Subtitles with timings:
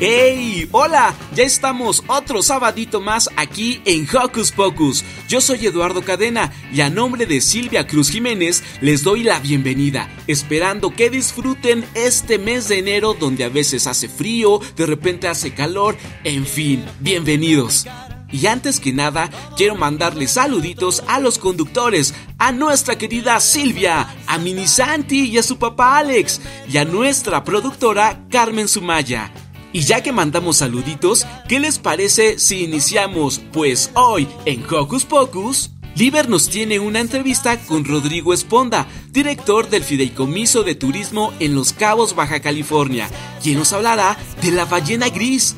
[0.00, 0.68] ¡Hey!
[0.70, 1.12] ¡Hola!
[1.34, 5.04] Ya estamos otro sabadito más aquí en Hocus Pocus.
[5.28, 10.08] Yo soy Eduardo Cadena y a nombre de Silvia Cruz Jiménez les doy la bienvenida,
[10.28, 15.52] esperando que disfruten este mes de enero donde a veces hace frío, de repente hace
[15.52, 17.84] calor, en fin, bienvenidos.
[18.30, 24.38] Y antes que nada, quiero mandarles saluditos a los conductores, a nuestra querida Silvia, a
[24.38, 29.32] Mini Santi y a su papá Alex, y a nuestra productora Carmen Sumaya.
[29.72, 33.40] Y ya que mandamos saluditos, ¿qué les parece si iniciamos?
[33.52, 39.84] Pues hoy en Hocus Pocus, Liber nos tiene una entrevista con Rodrigo Esponda, director del
[39.84, 43.10] Fideicomiso de Turismo en Los Cabos, Baja California,
[43.42, 45.56] quien nos hablará de la ballena gris.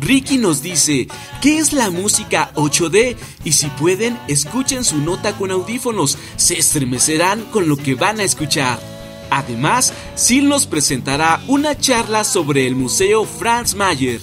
[0.00, 1.08] Ricky nos dice,
[1.42, 3.16] ¿qué es la música 8D?
[3.44, 8.24] Y si pueden, escuchen su nota con audífonos, se estremecerán con lo que van a
[8.24, 8.91] escuchar.
[9.34, 14.20] Además, Sil nos presentará una charla sobre el Museo Franz Mayer.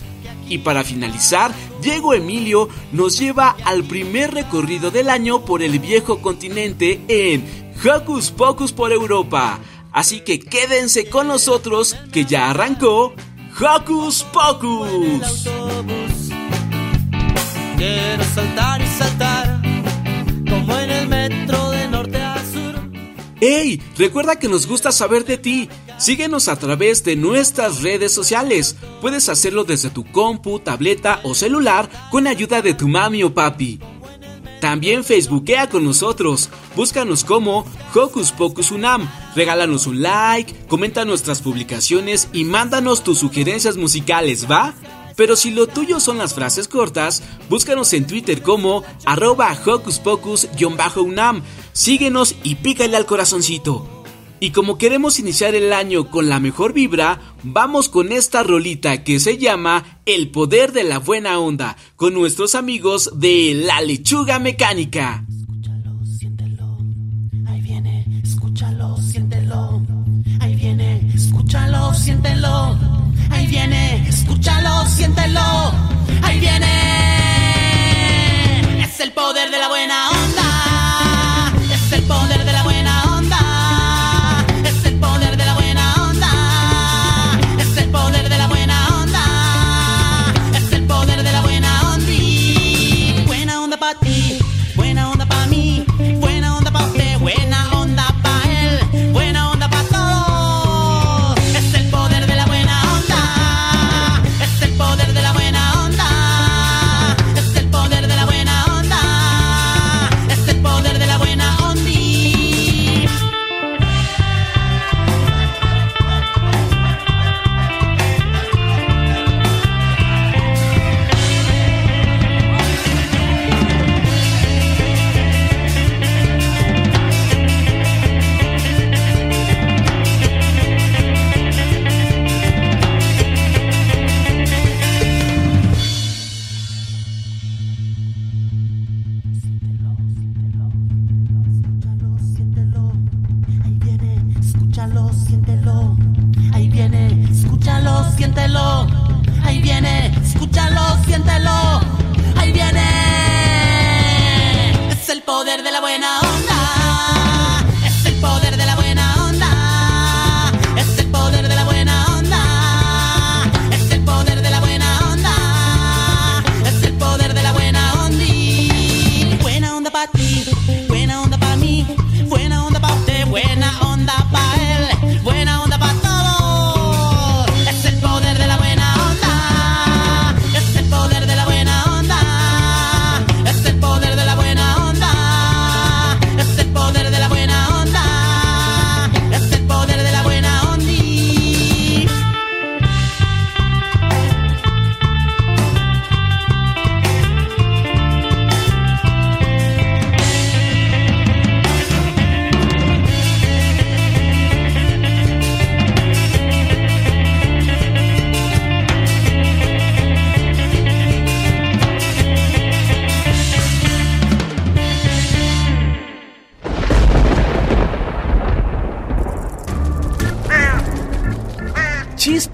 [0.47, 6.21] Y para finalizar, Diego Emilio nos lleva al primer recorrido del año por el viejo
[6.21, 7.43] continente en
[7.83, 9.59] Hocus Pocus por Europa.
[9.91, 13.15] Así que quédense con nosotros que ya arrancó
[13.59, 15.49] Hocus Pocus.
[17.77, 19.38] Quiero saltar y saltar
[23.41, 23.81] ¡Hey!
[23.97, 25.69] Recuerda que nos gusta saber de ti.
[25.97, 28.75] Síguenos a través de nuestras redes sociales.
[28.99, 33.79] Puedes hacerlo desde tu compu, tableta o celular con ayuda de tu mami o papi.
[34.59, 36.49] También Facebookea con nosotros.
[36.75, 39.09] Búscanos como Hocus Pocus Unam.
[39.35, 44.73] Regálanos un like, comenta nuestras publicaciones y mándanos tus sugerencias musicales, ¿va?
[45.15, 51.41] Pero si lo tuyo son las frases cortas, búscanos en Twitter como arroba Hocus Pocus-Unam.
[51.79, 54.03] Síguenos y pícale al corazoncito.
[54.41, 59.17] Y como queremos iniciar el año con la mejor vibra, vamos con esta rolita que
[59.21, 65.23] se llama El poder de la buena onda, con nuestros amigos de La Lechuga Mecánica.
[65.29, 66.77] Escúchalo, siéntelo.
[67.47, 69.81] Ahí viene, escúchalo, siéntelo.
[70.41, 72.77] Ahí viene, escúchalo, siéntelo.
[73.31, 75.71] Ahí viene, escúchalo, siéntelo.
[76.23, 76.67] Ahí viene.
[78.83, 80.18] Es el poder de la buena onda.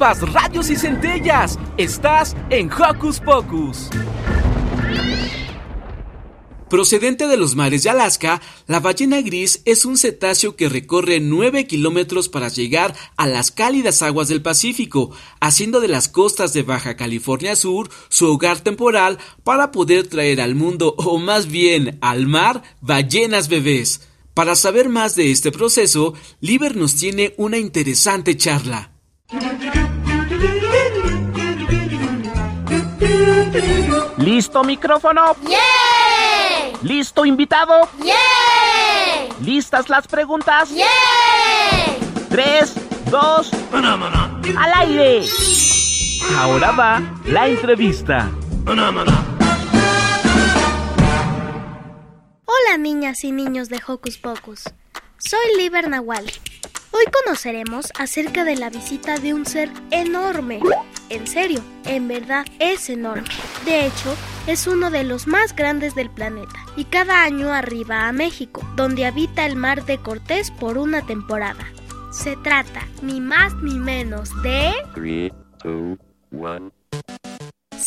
[0.06, 1.58] Chispas, radios y centellas.
[1.78, 3.90] Estás en Hocus Pocus.
[6.70, 11.66] Procedente de los mares de Alaska, la ballena gris es un cetáceo que recorre 9
[11.66, 16.96] kilómetros para llegar a las cálidas aguas del Pacífico, haciendo de las costas de Baja
[16.96, 22.62] California Sur su hogar temporal para poder traer al mundo, o más bien al mar,
[22.82, 24.02] ballenas bebés.
[24.36, 28.95] Para saber más de este proceso, Liber nos tiene una interesante charla.
[34.18, 35.36] ¿Listo micrófono?
[35.48, 36.78] ¡Yeah!
[36.82, 37.88] ¿Listo invitado?
[38.04, 38.16] ¡Yeah!
[39.42, 40.70] ¿Listas las preguntas?
[40.72, 40.86] ¡Yeah!
[42.30, 42.76] Tres,
[43.10, 45.26] dos, al aire.
[46.38, 48.30] Ahora va la entrevista.
[52.46, 54.64] Hola niñas y niños de Hocus Pocus.
[55.18, 56.26] Soy Liber Nahual.
[56.98, 60.62] Hoy conoceremos acerca de la visita de un ser enorme.
[61.10, 63.28] En serio, en verdad es enorme.
[63.66, 64.16] De hecho,
[64.48, 69.06] es uno de los más grandes del planeta y cada año arriba a México, donde
[69.06, 71.68] habita el mar de Cortés por una temporada.
[72.14, 74.72] Se trata ni más ni menos de...
[74.94, 75.98] Three, two,
[76.32, 76.72] one.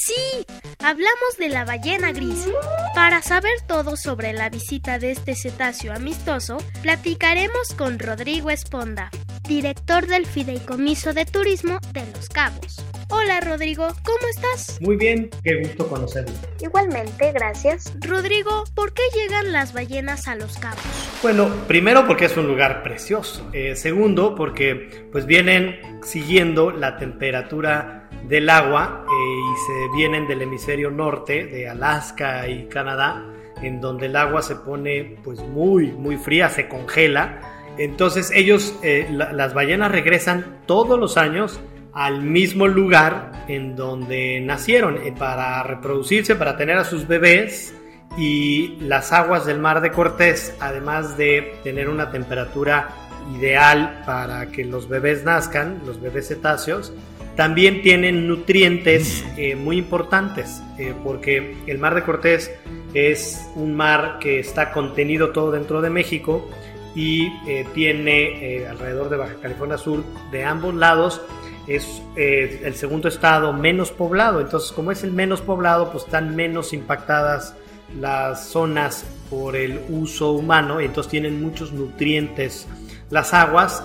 [0.08, 0.46] Sí,
[0.78, 2.48] hablamos de la ballena gris.
[2.94, 9.10] Para saber todo sobre la visita de este cetáceo amistoso, platicaremos con Rodrigo Esponda,
[9.46, 12.82] director del Fideicomiso de Turismo de Los Cabos.
[13.10, 14.80] Hola Rodrigo, ¿cómo estás?
[14.80, 16.32] Muy bien, qué gusto conocerlo.
[16.58, 17.92] Igualmente, gracias.
[18.00, 20.80] Rodrigo, ¿por qué llegan las ballenas a Los Cabos?
[21.22, 23.50] Bueno, primero porque es un lugar precioso.
[23.52, 27.97] Eh, segundo, porque pues vienen siguiendo la temperatura
[28.28, 33.24] del agua eh, y se vienen del hemisferio norte, de Alaska y Canadá,
[33.62, 37.40] en donde el agua se pone pues muy, muy fría, se congela.
[37.78, 41.60] Entonces ellos, eh, la- las ballenas regresan todos los años
[41.92, 47.74] al mismo lugar en donde nacieron eh, para reproducirse, para tener a sus bebés
[48.16, 52.88] y las aguas del mar de Cortés, además de tener una temperatura
[53.36, 56.92] ideal para que los bebés nazcan, los bebés cetáceos,
[57.38, 62.50] también tienen nutrientes eh, muy importantes, eh, porque el mar de Cortés
[62.94, 66.50] es un mar que está contenido todo dentro de México
[66.96, 70.02] y eh, tiene alrededor de Baja California Sur,
[70.32, 71.20] de ambos lados,
[71.68, 74.40] es el segundo estado menos poblado.
[74.40, 77.54] Entonces, como es el menos poblado, pues están menos impactadas
[78.00, 82.66] las zonas por el uso humano, y entonces tienen muchos nutrientes.
[83.10, 83.84] Las aguas,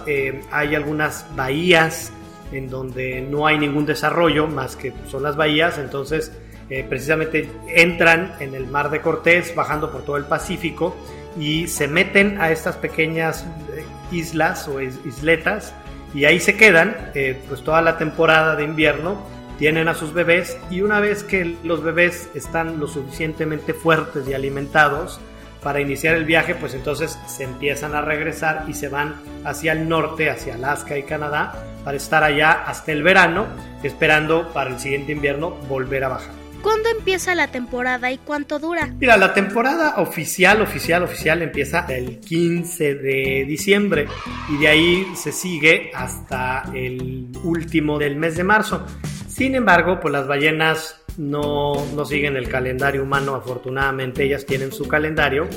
[0.50, 2.12] hay algunas bahías
[2.54, 6.32] en donde no hay ningún desarrollo más que son las bahías, entonces
[6.70, 10.96] eh, precisamente entran en el mar de Cortés, bajando por todo el Pacífico
[11.40, 13.46] y se meten a estas pequeñas
[13.76, 15.74] eh, islas o is- isletas
[16.14, 19.22] y ahí se quedan eh, pues toda la temporada de invierno.
[19.58, 24.34] Tienen a sus bebés y una vez que los bebés están lo suficientemente fuertes y
[24.34, 25.20] alimentados
[25.64, 29.88] para iniciar el viaje pues entonces se empiezan a regresar y se van hacia el
[29.88, 33.48] norte hacia Alaska y Canadá para estar allá hasta el verano
[33.84, 38.88] esperando para el siguiente invierno volver a bajar ¿Cuándo empieza la temporada y cuánto dura?
[38.98, 44.08] Mira, la temporada oficial, oficial, oficial empieza el 15 de diciembre
[44.50, 48.86] y de ahí se sigue hasta el último del mes de marzo.
[49.28, 55.48] Sin embargo, pues las ballenas no, siguen el calendario humano, afortunadamente ellas tienen su calendario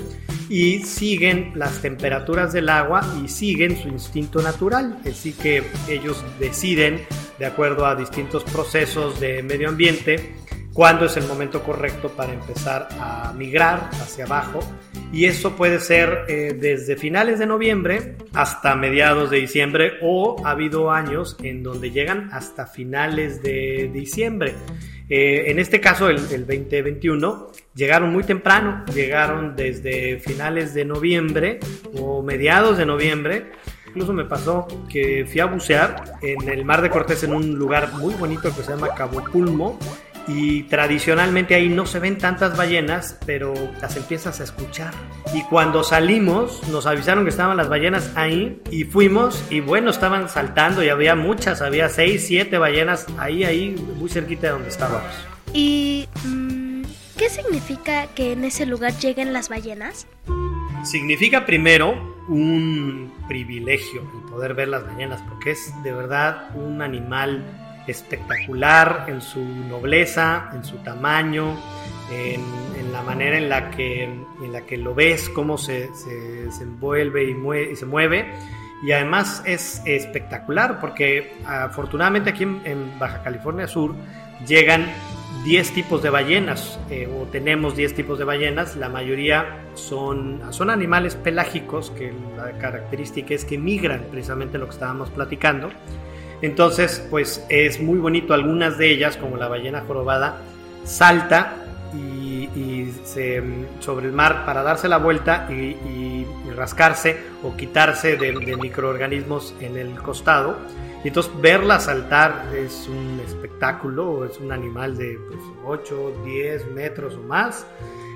[0.48, 4.98] y siguen las temperaturas del agua y siguen su instinto natural.
[5.08, 7.04] Así que ellos deciden,
[7.38, 10.34] de acuerdo a distintos procesos de medio ambiente,
[10.76, 14.60] cuándo es el momento correcto para empezar a migrar hacia abajo.
[15.10, 20.50] Y eso puede ser eh, desde finales de noviembre hasta mediados de diciembre o ha
[20.50, 24.54] habido años en donde llegan hasta finales de diciembre.
[25.08, 31.60] Eh, en este caso, el, el 2021, llegaron muy temprano, llegaron desde finales de noviembre
[31.98, 33.52] o mediados de noviembre.
[33.86, 37.92] Incluso me pasó que fui a bucear en el Mar de Cortés en un lugar
[37.94, 39.78] muy bonito que se llama Cabo Pulmo
[40.28, 44.92] y tradicionalmente ahí no se ven tantas ballenas, pero las empiezas a escuchar.
[45.34, 50.28] Y cuando salimos, nos avisaron que estaban las ballenas ahí y fuimos y bueno, estaban
[50.28, 55.12] saltando y había muchas, había seis, siete ballenas ahí, ahí, muy cerquita de donde estábamos.
[55.52, 56.82] ¿Y mm,
[57.16, 60.06] qué significa que en ese lugar lleguen las ballenas?
[60.84, 67.65] Significa primero un privilegio el poder ver las ballenas, porque es de verdad un animal
[67.86, 71.56] espectacular en su nobleza, en su tamaño,
[72.10, 76.62] en, la manera en la que, en la que lo ves, cómo se, se, se
[76.62, 78.32] envuelve y, se mueve.
[78.82, 83.94] Y además es espectacular porque afortunadamente aquí en, en Baja California Sur
[84.46, 84.86] llegan
[85.44, 90.70] 10 tipos de ballenas, eh, o tenemos 10 tipos de ballenas, la mayoría son, son
[90.70, 95.70] animales pelágicos, que la característica es que migran, precisamente lo que estábamos platicando.
[96.42, 100.42] Entonces, pues es muy bonito, algunas de ellas, como la ballena jorobada,
[100.84, 101.54] salta
[101.94, 103.42] y, se,
[103.80, 106.26] sobre el mar para darse la vuelta y
[106.56, 110.56] rascarse o quitarse de, de microorganismos en el costado.
[111.04, 117.14] Y entonces verla saltar es un espectáculo, es un animal de pues, 8, 10 metros
[117.14, 117.66] o más.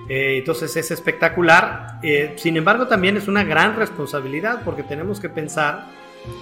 [0.09, 2.00] Eh, entonces es espectacular.
[2.03, 5.87] Eh, sin embargo, también es una gran responsabilidad porque tenemos que pensar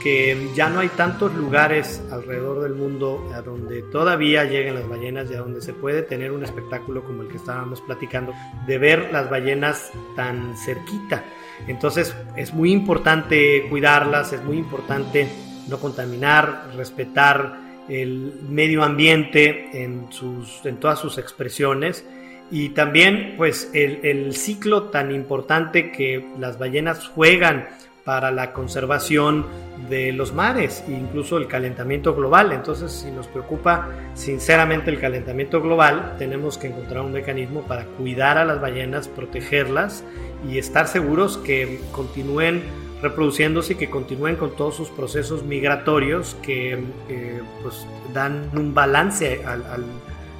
[0.03, 5.31] que ya no hay tantos lugares alrededor del mundo a donde todavía lleguen las ballenas
[5.31, 8.33] y a donde se puede tener un espectáculo como el que estábamos platicando,
[8.67, 11.25] de ver las ballenas tan cerquita.
[11.67, 15.29] Entonces es muy importante cuidarlas, es muy importante
[15.69, 22.05] no contaminar, respetar el medio ambiente en, sus, en todas sus expresiones
[22.51, 27.69] y también pues el, el, ciclo tan importante que las ballenas juegan
[28.05, 29.47] para la conservación
[29.89, 32.53] de los mares e incluso el calentamiento global.
[32.53, 38.39] Entonces, si nos preocupa sinceramente el calentamiento global, tenemos que encontrar un mecanismo para cuidar
[38.39, 40.05] a las ballenas, protegerlas
[40.49, 42.63] y estar seguros que continúen
[43.03, 46.79] reproduciéndose y que continúen con todos sus procesos migratorios que
[47.09, 49.85] eh, pues, dan un balance al, al,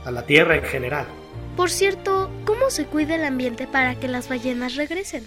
[0.05, 1.07] a la Tierra en general.
[1.57, 5.25] Por cierto, ¿cómo se cuida el ambiente para que las ballenas regresen?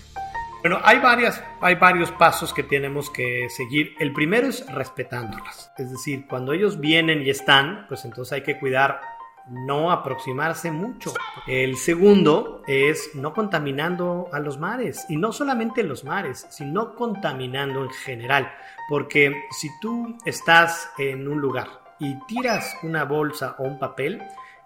[0.61, 3.95] Bueno, hay, varias, hay varios pasos que tenemos que seguir.
[3.99, 5.71] El primero es respetándolas.
[5.75, 9.01] Es decir, cuando ellos vienen y están, pues entonces hay que cuidar
[9.49, 11.13] no aproximarse mucho.
[11.47, 15.05] El segundo es no contaminando a los mares.
[15.09, 18.51] Y no solamente los mares, sino contaminando en general.
[18.87, 21.67] Porque si tú estás en un lugar
[21.99, 24.21] y tiras una bolsa o un papel,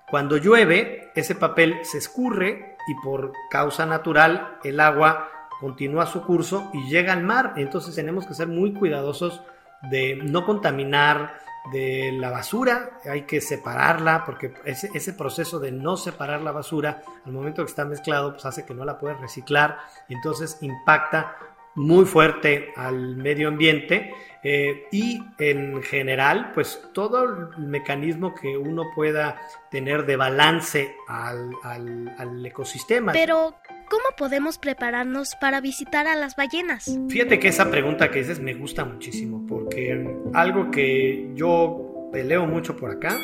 [0.10, 6.70] cuando llueve, ese papel se escurre y por causa natural el agua continúa su curso
[6.74, 7.54] y llega al mar.
[7.58, 9.42] Entonces tenemos que ser muy cuidadosos
[9.90, 16.42] de no contaminar de la basura, hay que separarla porque ese, proceso de no separar
[16.42, 20.60] la basura al momento que está mezclado pues hace que no la puedes reciclar entonces
[20.62, 21.36] impacta
[21.74, 28.84] muy fuerte al medio ambiente eh, y en general pues todo el mecanismo que uno
[28.94, 33.12] pueda tener de balance al, al, al ecosistema.
[33.12, 33.56] Pero
[33.90, 36.98] ¿Cómo podemos prepararnos para visitar a las ballenas?
[37.10, 42.76] Fíjate que esa pregunta que dices me gusta muchísimo porque algo que yo peleo mucho
[42.76, 43.16] por acá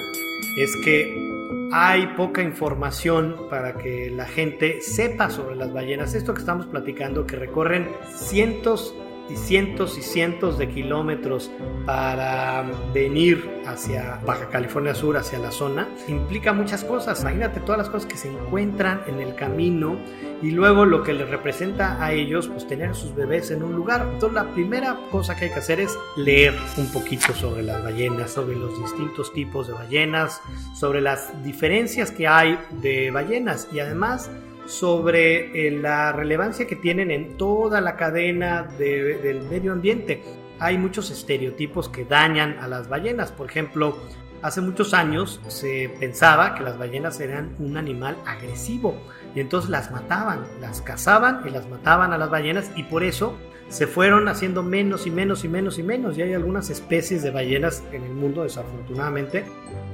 [0.58, 1.32] es que
[1.74, 6.14] hay poca información para que la gente sepa sobre las ballenas.
[6.14, 8.94] Esto que estamos platicando, que recorren cientos
[9.32, 11.52] y cientos y cientos de kilómetros
[11.86, 17.22] para venir hacia Baja California Sur, hacia la zona, implica muchas cosas.
[17.22, 19.98] Imagínate todas las cosas que se encuentran en el camino
[20.42, 24.08] y luego lo que les representa a ellos, pues tener sus bebés en un lugar.
[24.14, 28.32] Entonces la primera cosa que hay que hacer es leer un poquito sobre las ballenas,
[28.32, 30.42] sobre los distintos tipos de ballenas,
[30.76, 34.30] sobre las diferencias que hay de ballenas y además
[34.66, 40.24] sobre eh, la relevancia que tienen en toda la cadena de, del medio ambiente.
[40.60, 43.32] Hay muchos estereotipos que dañan a las ballenas.
[43.32, 43.98] Por ejemplo,
[44.42, 48.96] hace muchos años se pensaba que las ballenas eran un animal agresivo
[49.36, 53.38] y entonces las mataban, las cazaban y las mataban a las ballenas y por eso
[53.72, 56.18] se fueron haciendo menos y menos y menos y menos.
[56.18, 59.46] Y hay algunas especies de ballenas en el mundo, desafortunadamente,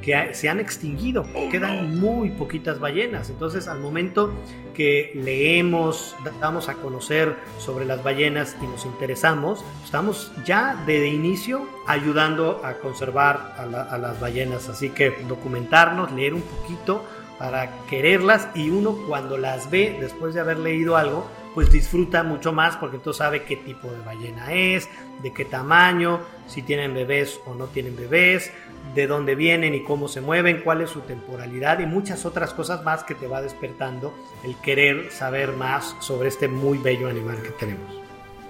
[0.02, 1.24] que se han extinguido.
[1.52, 3.30] Quedan muy poquitas ballenas.
[3.30, 4.34] Entonces, al momento
[4.74, 11.68] que leemos, damos a conocer sobre las ballenas y nos interesamos, estamos ya de inicio
[11.86, 14.70] ayudando a conservar a, a las ballenas.
[14.70, 17.04] Así que documentarnos, leer un poquito
[17.38, 22.54] para quererlas y uno cuando las ve después de haber leído algo, pues disfruta mucho
[22.54, 24.90] más porque entonces sabe qué tipo de ballena es,
[25.22, 28.52] de qué tamaño, si tienen bebés o no tienen bebés,
[28.94, 32.84] de dónde vienen y cómo se mueven, cuál es su temporalidad y muchas otras cosas
[32.84, 34.14] más que te va despertando
[34.44, 37.92] el querer saber más sobre este muy bello animal que tenemos.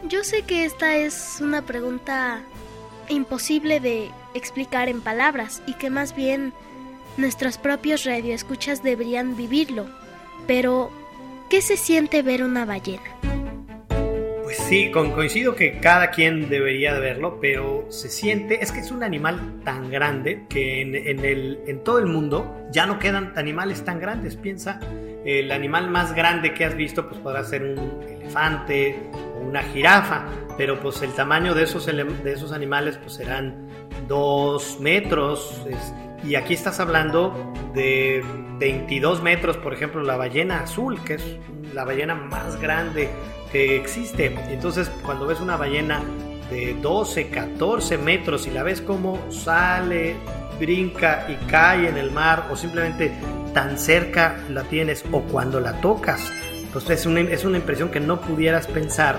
[0.03, 2.41] Yo sé que esta es una pregunta
[3.09, 6.53] imposible de explicar en palabras y que más bien
[7.17, 9.87] nuestros propios radioescuchas deberían vivirlo.
[10.45, 10.91] Pero,
[11.49, 13.03] ¿qué se siente ver una ballena?
[14.43, 18.91] Pues sí, coincido que cada quien debería de verlo, pero se siente, es que es
[18.91, 23.83] un animal tan grande que en, el, en todo el mundo ya no quedan animales
[23.83, 24.37] tan grandes.
[24.37, 24.79] Piensa,
[25.25, 28.97] el animal más grande que has visto pues podrá ser un elefante
[29.35, 30.25] o una jirafa,
[30.57, 33.67] pero pues el tamaño de esos, de esos animales pues serán
[34.07, 35.61] dos metros.
[36.23, 38.23] Y aquí estás hablando de
[38.59, 41.23] 22 metros, por ejemplo, la ballena azul, que es
[41.73, 43.09] la ballena más grande
[43.51, 44.35] que existe.
[44.49, 46.01] Entonces, cuando ves una ballena
[46.49, 50.15] de 12, 14 metros y la ves como sale,
[50.59, 53.11] brinca y cae en el mar o simplemente
[53.53, 56.31] tan cerca la tienes o cuando la tocas,
[56.63, 59.17] entonces es una, es una impresión que no pudieras pensar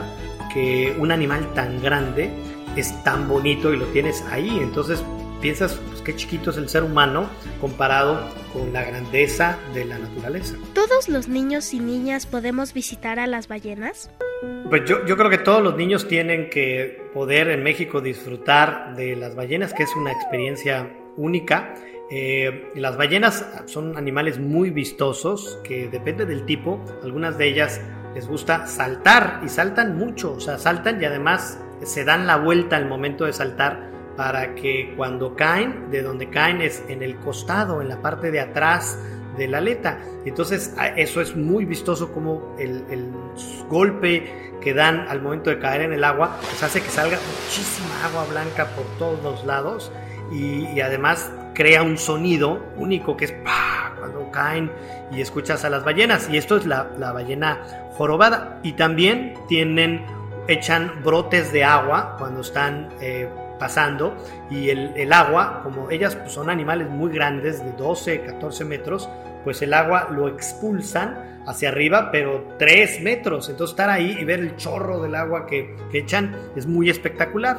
[0.52, 2.30] que un animal tan grande
[2.76, 4.58] es tan bonito y lo tienes ahí.
[4.60, 5.02] Entonces
[5.40, 7.28] piensas pues, qué chiquito es el ser humano
[7.60, 8.20] comparado
[8.52, 10.56] con la grandeza de la naturaleza.
[10.74, 14.10] ¿Todos los niños y niñas podemos visitar a las ballenas?
[14.68, 19.16] Pues yo, yo creo que todos los niños tienen que poder en México disfrutar de
[19.16, 21.74] las ballenas, que es una experiencia única.
[22.10, 27.80] Eh, las ballenas son animales muy vistosos, que depende del tipo, algunas de ellas
[28.14, 32.76] les gusta saltar y saltan mucho, o sea, saltan y además se dan la vuelta
[32.76, 37.80] al momento de saltar para que cuando caen, de donde caen es en el costado,
[37.80, 38.98] en la parte de atrás
[39.36, 40.00] de la aleta.
[40.24, 42.82] Entonces eso es muy vistoso como el,
[43.68, 48.06] golpe que dan al momento de caer en el agua, pues hace que salga muchísima
[48.06, 49.92] agua blanca por todos los lados
[50.32, 53.34] y, además crea un sonido único que es
[54.00, 54.72] cuando caen
[55.12, 56.28] y escuchas a las ballenas.
[56.28, 57.60] Y esto es la, ballena
[57.92, 58.58] jorobada.
[58.64, 60.04] Y también tienen,
[60.48, 62.88] echan brotes de agua cuando están...
[63.00, 64.16] Eh, pasando
[64.50, 69.08] y el, agua, como ellas pues, son animales muy grandes, de 12, 14 metros,
[69.44, 73.48] pues el agua lo expulsan hacia arriba, pero 3 metros.
[73.48, 77.58] Entonces estar ahí y ver el chorro del agua que, echan es muy espectacular.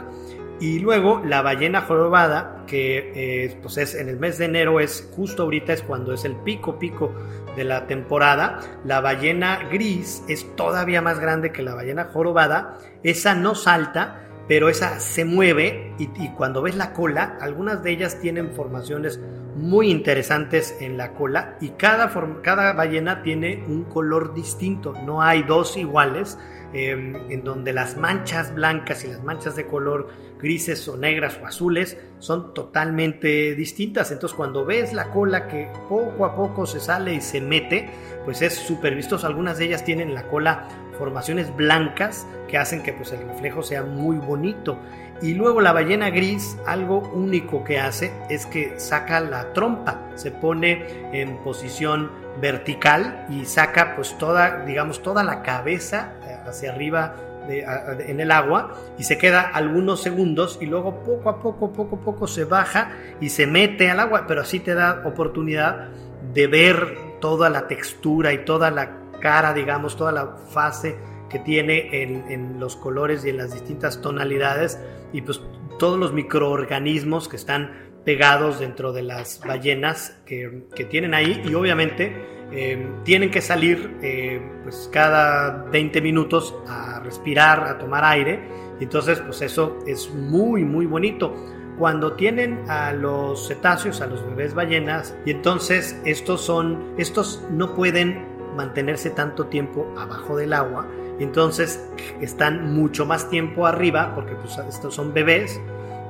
[0.62, 5.10] Y luego la ballena jorobada, que eh, pues es en el mes de enero, es
[5.16, 7.16] justo ahorita es cuando es el pico pico
[7.56, 8.60] de la temporada.
[8.84, 12.78] La ballena gris es todavía más grande que la ballena jorobada.
[13.04, 18.20] Esa no salta, pero esa se mueve y, cuando ves la cola, algunas de ellas
[18.20, 19.22] tienen formaciones
[19.56, 25.44] muy interesantes en la cola y cada, cada ballena tiene un color distinto, no hay
[25.44, 26.40] dos iguales,
[26.74, 30.10] em, en donde las manchas blancas y las manchas de color
[30.40, 34.12] grises o negras o azules son totalmente distintas.
[34.12, 37.90] Entonces cuando ves la cola que poco a poco se sale y se mete,
[38.26, 39.28] pues es súper vistoso.
[39.28, 40.68] Algunas de ellas tienen la cola
[41.00, 44.78] formaciones blancas que hacen que pues, el reflejo sea muy bonito.
[45.22, 50.32] Y luego la ballena gris, algo único que hace es que saca la trompa, se
[50.32, 57.16] pone en posición vertical y saca pues toda, digamos, toda la cabeza eh, hacia arriba
[57.50, 62.00] en el agua y se queda algunos segundos y luego poco a poco, poco a
[62.00, 65.90] poco se baja y se mete al agua, pero así te da oportunidad
[66.34, 70.98] de ver toda la textura y toda la cara, digamos, toda la fase
[71.30, 74.80] que tiene en, los colores y en las distintas tonalidades
[75.14, 75.42] y pues
[75.78, 82.39] todos los microorganismos que están pegados dentro de las ballenas que, tienen ahí y obviamente
[82.52, 88.40] eh, tienen que salir eh, pues cada 20 minutos a respirar, a tomar aire.
[88.80, 91.34] Entonces pues eso es muy muy bonito.
[91.78, 97.74] Cuando tienen a los cetáceos, a los bebés ballenas, y entonces estos son, estos no
[97.74, 98.26] pueden
[98.58, 100.86] mantenerse tanto tiempo abajo del agua,
[101.20, 101.82] entonces
[102.20, 105.62] están mucho más tiempo arriba, porque pues, estos son bebés,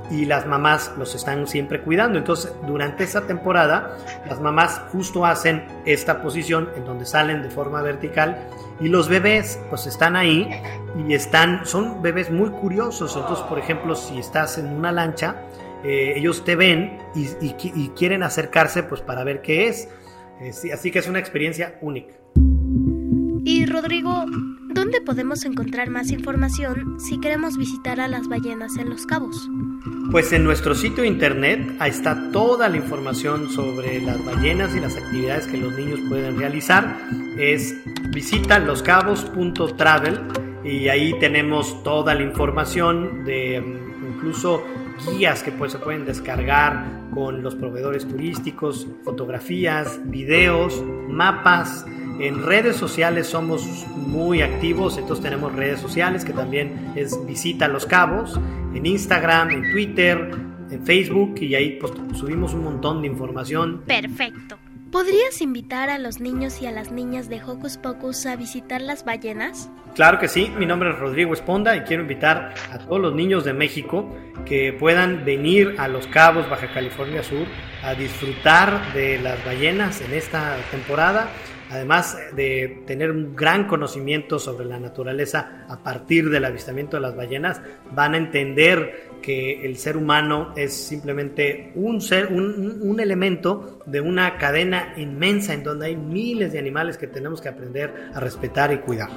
[0.10, 2.18] y las mamás los están siempre cuidando.
[2.18, 7.82] Entonces, durante esa temporada, las mamás justo hacen esta posición en donde salen de forma
[7.82, 8.48] vertical
[8.80, 10.50] y los bebés pues están ahí
[11.08, 13.16] y están, son bebés muy curiosos.
[13.16, 15.44] Entonces, por ejemplo, si estás en una lancha,
[15.84, 19.88] eh, ellos te ven y, y, quieren acercarse pues para ver qué es.
[20.42, 22.16] Eh, así que es una experiencia única.
[23.46, 24.26] Y Rodrigo,
[24.90, 29.48] ¿dónde podemos encontrar más información si queremos visitar a las ballenas en Los Cabos?
[30.10, 34.98] Pues en nuestro sitio internet ahí está toda la información sobre las ballenas y las
[34.98, 36.98] actividades que los niños pueden realizar.
[37.38, 37.76] Es
[38.12, 40.22] visita loscabos.travel
[40.64, 44.64] y ahí tenemos toda la información de mm, incluso
[45.12, 51.86] guías que pues, se pueden descargar con los proveedores turísticos, fotografías, videos, mapas
[52.20, 57.86] en redes sociales somos muy activos, entonces tenemos redes sociales que también es Visita Los
[57.86, 58.40] Cabos,
[58.74, 60.32] en Instagram, en Twitter,
[60.70, 63.84] en Facebook y ahí pues, subimos un montón de información.
[63.86, 64.58] Perfecto.
[64.92, 69.06] ¿Podrías invitar a los niños y a las niñas de Hocus Pocus a visitar las
[69.06, 69.70] ballenas?
[69.94, 73.46] Claro que sí, mi nombre es Rodrigo Esponda y quiero invitar a todos los niños
[73.46, 74.10] de México
[74.46, 77.46] que puedan venir a Los Cabos, Baja California Sur,
[77.84, 81.30] a disfrutar de las ballenas en esta temporada
[81.70, 87.16] además de tener un gran conocimiento sobre la naturaleza a partir del avistamiento de las
[87.16, 94.02] ballenas, van a entender que el ser humano es simplemente un ser, un, elemento de
[94.02, 98.74] una cadena inmensa en donde hay miles de animales que tenemos que aprender a respetar
[98.74, 99.10] y cuidar.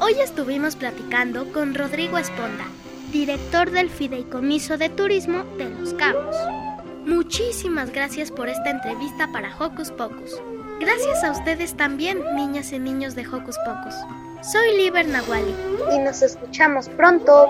[0.00, 2.64] Hoy estuvimos platicando con Rodrigo Esponda,
[3.12, 6.36] director del Fideicomiso de Turismo de Los Cabos.
[7.06, 10.40] Muchísimas gracias por esta entrevista para Hocus Pocus.
[10.78, 13.94] Gracias a ustedes también, niñas y niños de Hocus Pocus.
[14.42, 15.54] Soy Liber Nahuali.
[15.94, 17.48] Y nos escuchamos pronto.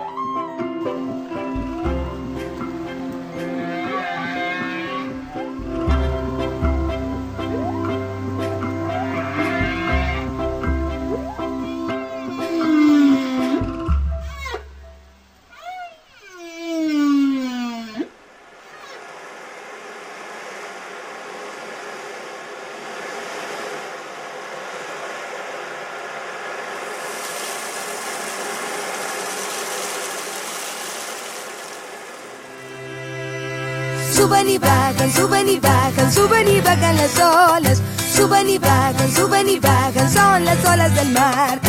[34.18, 37.80] Suben y bajan, suben y bajan, suben y bajan las olas.
[38.16, 41.60] Suben y bajan, suben y bajan, son las olas del mar.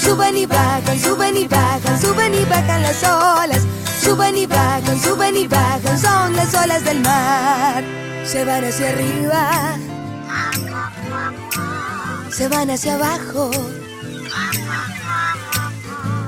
[0.00, 3.62] Suben y bajan, suben y bajan, suben y bajan las olas.
[4.00, 7.82] Suben y bajan, suben y bajan, son las olas del mar.
[8.24, 9.76] Se van hacia arriba,
[12.30, 13.50] se van hacia abajo,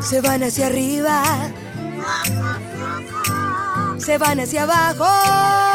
[0.00, 1.22] se van hacia arriba
[4.08, 5.67] se van hacia abajo.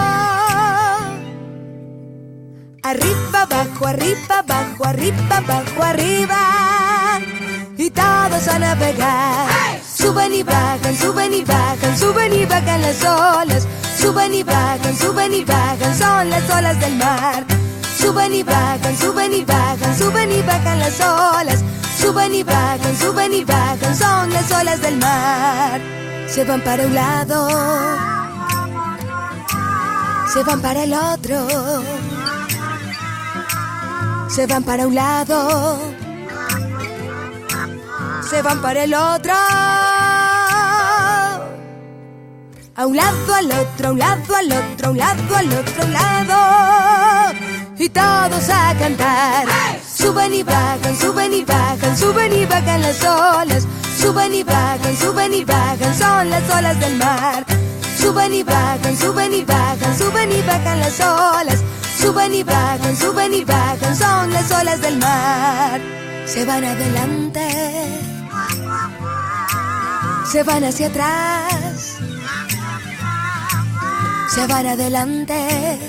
[2.84, 7.20] Arriba, abajo, arriba, abajo, arriba, abajo, arriba.
[7.78, 9.80] Y todos a navegar.
[9.96, 13.68] Suben y bajan, suben y bajan, suben y bajan las olas.
[13.98, 17.46] Suben y bajan, suben y bajan, son las olas del mar.
[17.98, 21.64] Suben y bajan, suben y bajan, suben y bajan las olas.
[21.98, 25.80] Suben y bajan, suben y bajan, son las olas del mar.
[26.28, 27.48] Se van para un lado
[30.34, 31.48] se van para el otro,
[34.34, 35.78] se van para un lado,
[38.28, 39.32] se van para el otro.
[42.76, 45.88] A un lado, al otro, a un lado, al otro, a un lado, al otro
[45.88, 47.36] lado.
[47.78, 49.46] Y todos a cantar.
[49.96, 53.68] Suben y bajan, suben y bajan, suben y bajan las olas.
[54.00, 57.46] Suben y bajan, suben y bajan, son las olas del mar.
[58.00, 61.64] Suben y bajan, suben y bajan, suben y bajan las olas.
[62.04, 65.80] Suben y bajan, suben y bajan, son las olas del mar.
[66.26, 67.48] Se van adelante,
[70.30, 71.96] se van hacia atrás,
[74.36, 75.80] se van adelante,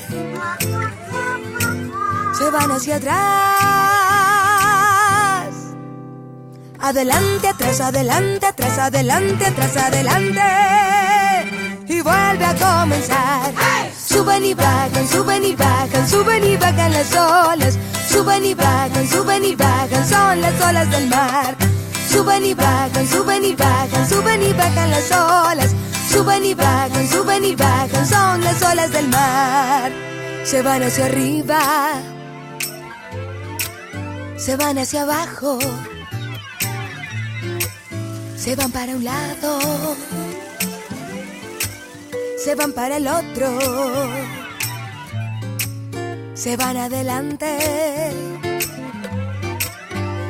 [2.39, 3.17] se van hacia atrás.
[6.79, 10.43] Adelante, atrás, adelante, atrás, adelante, atrás, adelante
[11.89, 13.53] y vuelve a comenzar.
[14.15, 17.77] Suben y bajan, suben y bajan, suben y bajan las olas.
[18.09, 21.57] Suben y bajan, suben y bajan, son las olas del mar.
[22.09, 25.75] Suben y bajan, suben y bajan, suben y bajan las olas.
[26.09, 29.91] Suben y bajan, suben y bajan, son las olas del mar.
[30.45, 31.59] Se van hacia arriba,
[34.37, 35.59] se van hacia abajo,
[38.37, 39.59] se van para un lado,
[42.45, 43.59] se van para el otro,
[46.35, 48.13] se van adelante,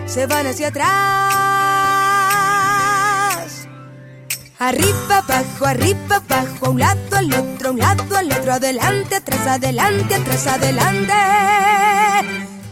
[0.07, 0.85] se van hacia atrás.
[4.61, 9.17] Arriba, abajo, arriba, abajo, a un lado, al otro, a un lado, al otro, adelante,
[9.17, 11.13] atrás, adelante, atrás, adelante.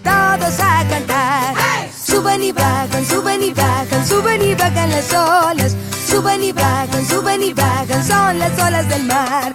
[0.04, 1.56] Todos a cantar.
[1.92, 5.74] Suben y bajan, suben y bajan, suben y bajan las olas.
[6.12, 9.54] Suben y bajan, suben y bajan, son las olas del mar.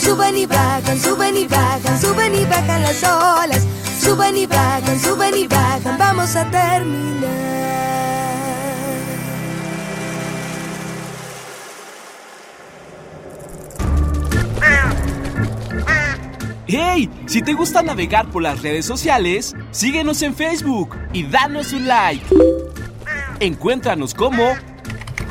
[0.00, 3.66] Suben y bajan, suben y bajan, suben y bajan las olas.
[4.00, 7.56] Suben y bajan, suben y bajan, vamos a terminar.
[16.68, 17.10] ¡Hey!
[17.26, 22.24] Si te gusta navegar por las redes sociales, síguenos en Facebook y danos un like.
[23.40, 24.54] Encuéntranos como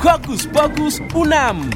[0.06, 1.68] Hocus Pocus Unam.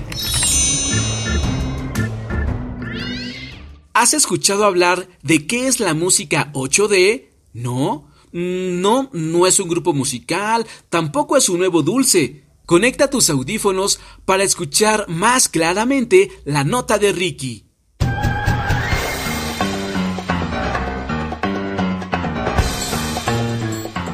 [3.94, 7.30] ¿Has escuchado hablar de qué es la música 8D?
[7.54, 8.08] ¿No?
[8.32, 12.44] No, no es un grupo musical, tampoco es un nuevo dulce.
[12.68, 17.66] Conecta tus audífonos para escuchar más claramente la nota de Ricky.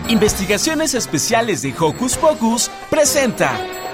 [0.07, 3.84] Investigaciones Especiales de Hocus Pocus presenta.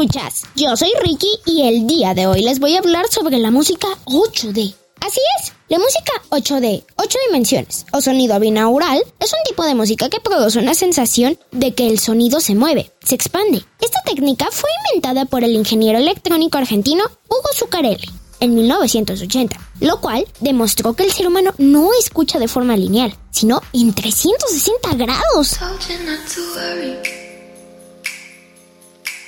[0.00, 0.44] Escuchas.
[0.56, 3.86] Yo soy Ricky y el día de hoy les voy a hablar sobre la música
[4.06, 4.74] 8D.
[4.98, 10.08] Así es, la música 8D, 8 dimensiones o sonido binaural es un tipo de música
[10.08, 13.62] que produce una sensación de que el sonido se mueve, se expande.
[13.78, 18.08] Esta técnica fue inventada por el ingeniero electrónico argentino Hugo Zuccarelli
[18.40, 23.60] en 1980, lo cual demostró que el ser humano no escucha de forma lineal, sino
[23.74, 25.58] en 360 grados.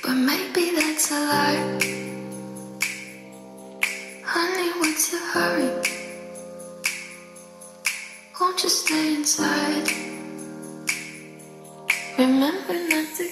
[0.03, 1.63] But maybe that's a lie.
[4.25, 5.69] Honey, what's your hurry?
[8.37, 9.87] Won't you stay inside?
[12.17, 13.23] Remember not to.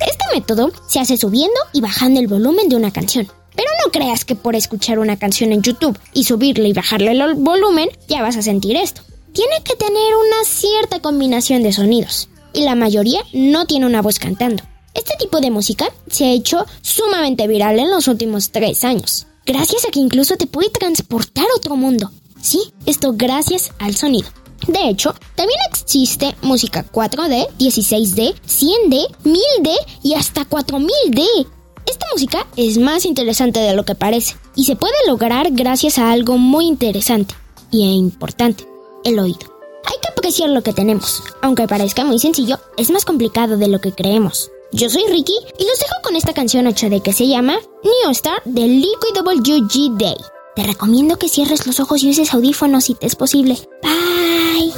[0.00, 3.26] Este método se hace subiendo y bajando el volumen de una canción.
[3.56, 7.36] Pero no creas que por escuchar una canción en YouTube y subirle y bajarle el
[7.36, 9.00] volumen ya vas a sentir esto.
[9.32, 12.28] Tiene que tener una cierta combinación de sonidos.
[12.52, 14.62] Y la mayoría no tiene una voz cantando.
[15.02, 19.26] Este tipo de música se ha hecho sumamente viral en los últimos tres años.
[19.44, 22.12] Gracias a que incluso te puede transportar a otro mundo.
[22.40, 24.28] Sí, esto gracias al sonido.
[24.68, 31.48] De hecho, también existe música 4D, 16D, 100D, 1000D y hasta 4000D.
[31.84, 36.12] Esta música es más interesante de lo que parece y se puede lograr gracias a
[36.12, 37.34] algo muy interesante
[37.72, 38.68] y importante,
[39.02, 39.52] el oído.
[39.84, 41.24] Hay que apreciar lo que tenemos.
[41.42, 44.52] Aunque parezca muy sencillo, es más complicado de lo que creemos.
[44.74, 48.42] Yo soy Ricky y los dejo con esta canción 8D que se llama New Star
[48.46, 50.16] de Liquid WG Day.
[50.56, 53.58] Te recomiendo que cierres los ojos y uses audífonos si te es posible.
[53.82, 54.72] Bye.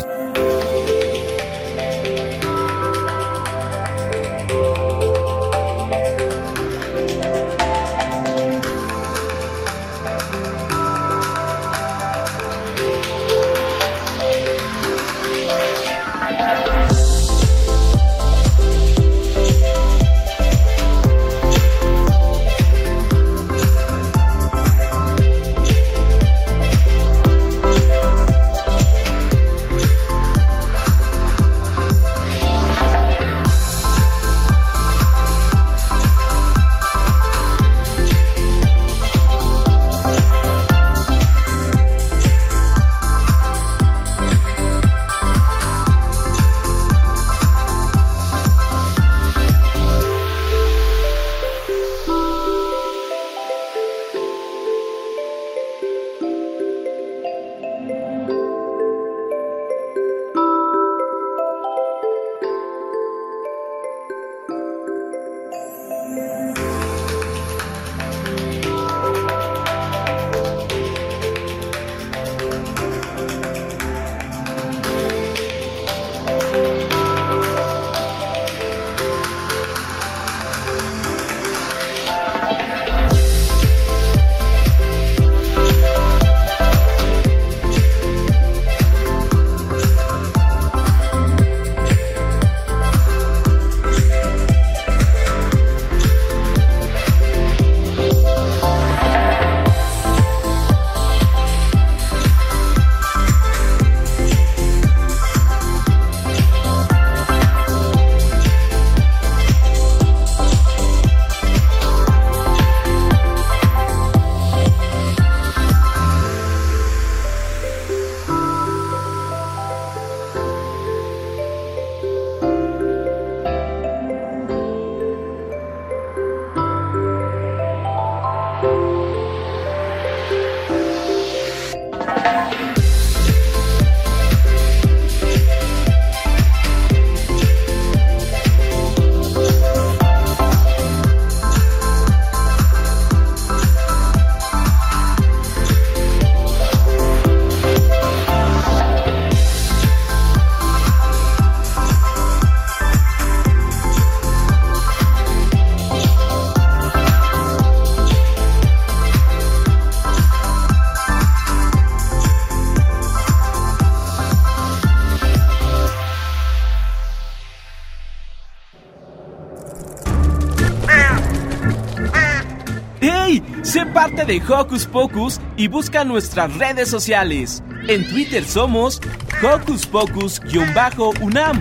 [174.04, 177.62] Parte de Hocus Pocus y busca nuestras redes sociales.
[177.88, 179.00] En Twitter somos
[179.42, 181.58] Hocus Pocus-UNAM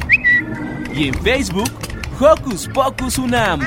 [0.94, 1.72] y en Facebook
[2.20, 3.62] Hocus Pocus UNAM.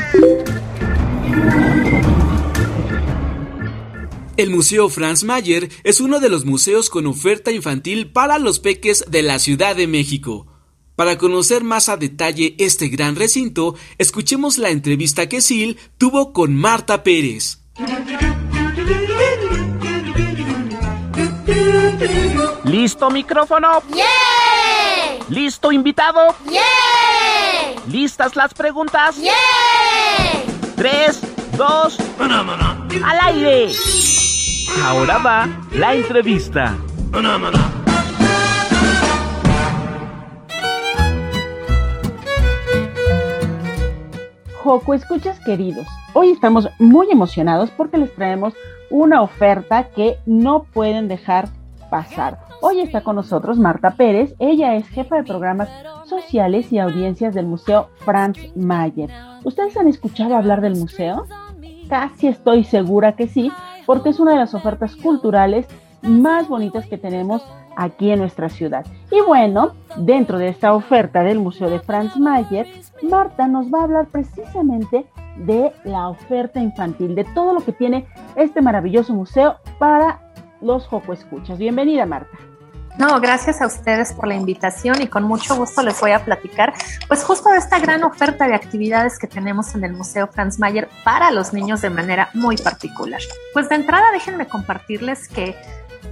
[4.36, 9.06] El Museo Franz Mayer es uno de los museos con oferta infantil para los peques
[9.08, 10.48] de la Ciudad de México.
[10.96, 16.54] Para conocer más a detalle este gran recinto, escuchemos la entrevista que Sil tuvo con
[16.54, 17.65] Marta Pérez.
[22.64, 23.82] ¿Listo micrófono?
[25.28, 26.35] ¿Listo invitado?
[27.88, 29.16] ¿Listas las preguntas?
[30.76, 31.22] Tres,
[31.56, 33.72] dos, al aire.
[34.85, 36.76] Ahora va la entrevista.
[44.62, 48.52] Joco, escuchas queridos, hoy estamos muy emocionados porque les traemos
[48.90, 51.48] una oferta que no pueden dejar
[52.61, 55.68] Hoy está con nosotros Marta Pérez, ella es jefa de programas
[56.04, 59.11] sociales y audiencias del Museo Franz Mayer.
[59.44, 61.26] ¿Ustedes han escuchado hablar del museo?
[61.88, 63.50] Casi estoy segura que sí,
[63.87, 65.66] porque es una de las ofertas culturales
[66.02, 67.42] más bonitas que tenemos
[67.76, 68.85] aquí en nuestra ciudad.
[69.11, 72.66] Y bueno, dentro de esta oferta del Museo de Franz Mayer,
[73.02, 75.06] Marta nos va a hablar precisamente
[75.37, 80.25] de la oferta infantil, de todo lo que tiene este maravilloso museo para
[80.66, 81.59] los Joco Escuchas.
[81.59, 82.37] Bienvenida, Marta.
[82.98, 86.72] No, gracias a ustedes por la invitación y con mucho gusto les voy a platicar,
[87.09, 90.88] pues justo de esta gran oferta de actividades que tenemos en el Museo Franz Mayer
[91.05, 93.20] para los niños de manera muy particular.
[93.52, 95.55] Pues de entrada déjenme compartirles que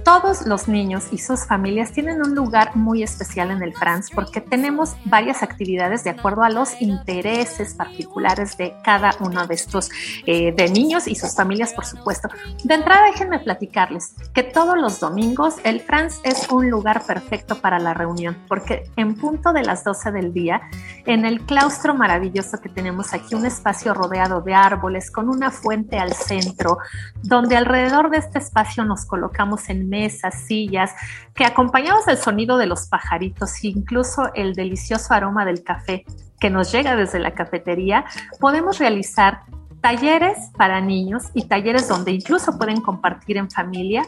[0.03, 4.41] todos los niños y sus familias tienen un lugar muy especial en el Franz porque
[4.41, 9.89] tenemos varias actividades de acuerdo a los intereses particulares de cada uno de estos
[10.25, 12.29] eh, de niños y sus familias, por supuesto.
[12.63, 17.79] De entrada, déjenme platicarles que todos los domingos el Franz es un lugar perfecto para
[17.79, 20.61] la reunión porque en punto de las 12 del día,
[21.05, 25.97] en el claustro maravilloso que tenemos aquí, un espacio rodeado de árboles con una fuente
[25.97, 26.77] al centro,
[27.21, 30.91] donde alrededor de este espacio nos colocamos en mesas, sillas,
[31.33, 36.05] que acompañados del sonido de los pajaritos e incluso el delicioso aroma del café
[36.39, 38.05] que nos llega desde la cafetería,
[38.39, 39.41] podemos realizar
[39.81, 44.03] talleres para niños y talleres donde incluso pueden compartir en familia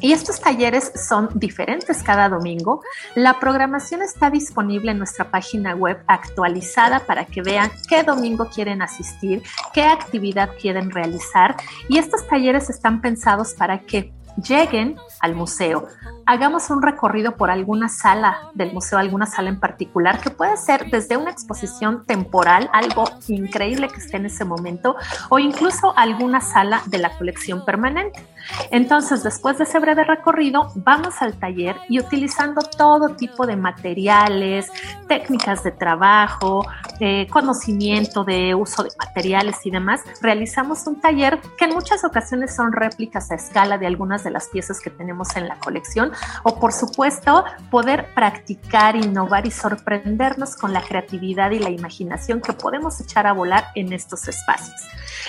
[0.00, 2.82] y estos talleres son diferentes cada domingo.
[3.14, 8.82] La programación está disponible en nuestra página web actualizada para que vean qué domingo quieren
[8.82, 11.56] asistir, qué actividad quieren realizar.
[11.88, 15.88] Y estos talleres están pensados para que lleguen al museo,
[16.26, 20.90] hagamos un recorrido por alguna sala del museo, alguna sala en particular, que puede ser
[20.90, 24.96] desde una exposición temporal, algo increíble que esté en ese momento,
[25.28, 28.24] o incluso alguna sala de la colección permanente.
[28.70, 34.68] Entonces, después de ese breve recorrido, vamos al taller y utilizando todo tipo de materiales,
[35.08, 36.66] técnicas de trabajo,
[37.00, 42.54] eh, conocimiento de uso de materiales y demás, realizamos un taller que en muchas ocasiones
[42.54, 46.58] son réplicas a escala de algunas de las piezas que tenemos en la colección o
[46.58, 53.00] por supuesto poder practicar, innovar y sorprendernos con la creatividad y la imaginación que podemos
[53.00, 54.80] echar a volar en estos espacios.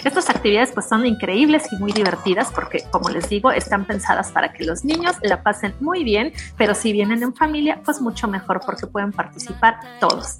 [0.03, 4.53] Estas actividades pues son increíbles y muy divertidas porque como les digo están pensadas para
[4.53, 8.61] que los niños la pasen muy bien, pero si vienen en familia pues mucho mejor
[8.65, 10.39] porque pueden participar todos.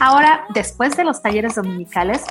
[0.00, 2.22] Ahora, después de los talleres dominicales,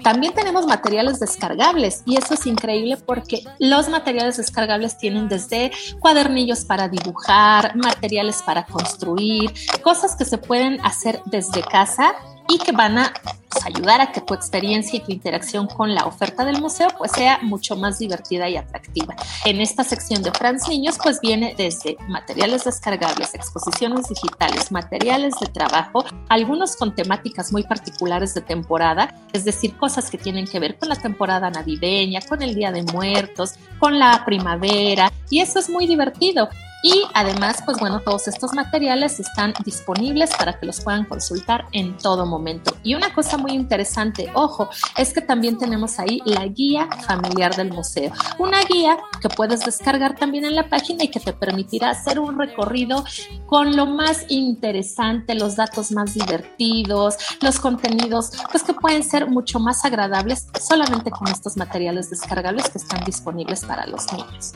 [0.03, 6.65] También tenemos materiales descargables y eso es increíble porque los materiales descargables tienen desde cuadernillos
[6.65, 9.53] para dibujar, materiales para construir,
[9.83, 12.13] cosas que se pueden hacer desde casa
[12.51, 13.13] y que van a
[13.49, 17.11] pues, ayudar a que tu experiencia y tu interacción con la oferta del museo pues
[17.13, 19.15] sea mucho más divertida y atractiva.
[19.45, 25.47] En esta sección de Franz Niños pues viene desde materiales descargables, exposiciones digitales, materiales de
[25.47, 30.77] trabajo, algunos con temáticas muy particulares de temporada, es decir, cosas que tienen que ver
[30.77, 35.69] con la temporada navideña, con el Día de Muertos, con la primavera y eso es
[35.69, 36.49] muy divertido.
[36.83, 41.97] Y además, pues bueno, todos estos materiales están disponibles para que los puedan consultar en
[41.97, 42.75] todo momento.
[42.83, 47.71] Y una cosa muy interesante, ojo, es que también tenemos ahí la guía familiar del
[47.71, 48.11] museo.
[48.39, 52.37] Una guía que puedes descargar también en la página y que te permitirá hacer un
[52.37, 53.03] recorrido
[53.45, 59.59] con lo más interesante, los datos más divertidos, los contenidos, pues que pueden ser mucho
[59.59, 64.53] más agradables solamente con estos materiales descargables que están disponibles para los niños.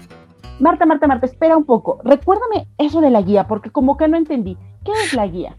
[0.59, 1.99] Marta, Marta, Marta, espera un poco.
[2.03, 4.57] Recuérdame eso de la guía, porque como que no entendí.
[4.83, 5.57] ¿Qué es la guía?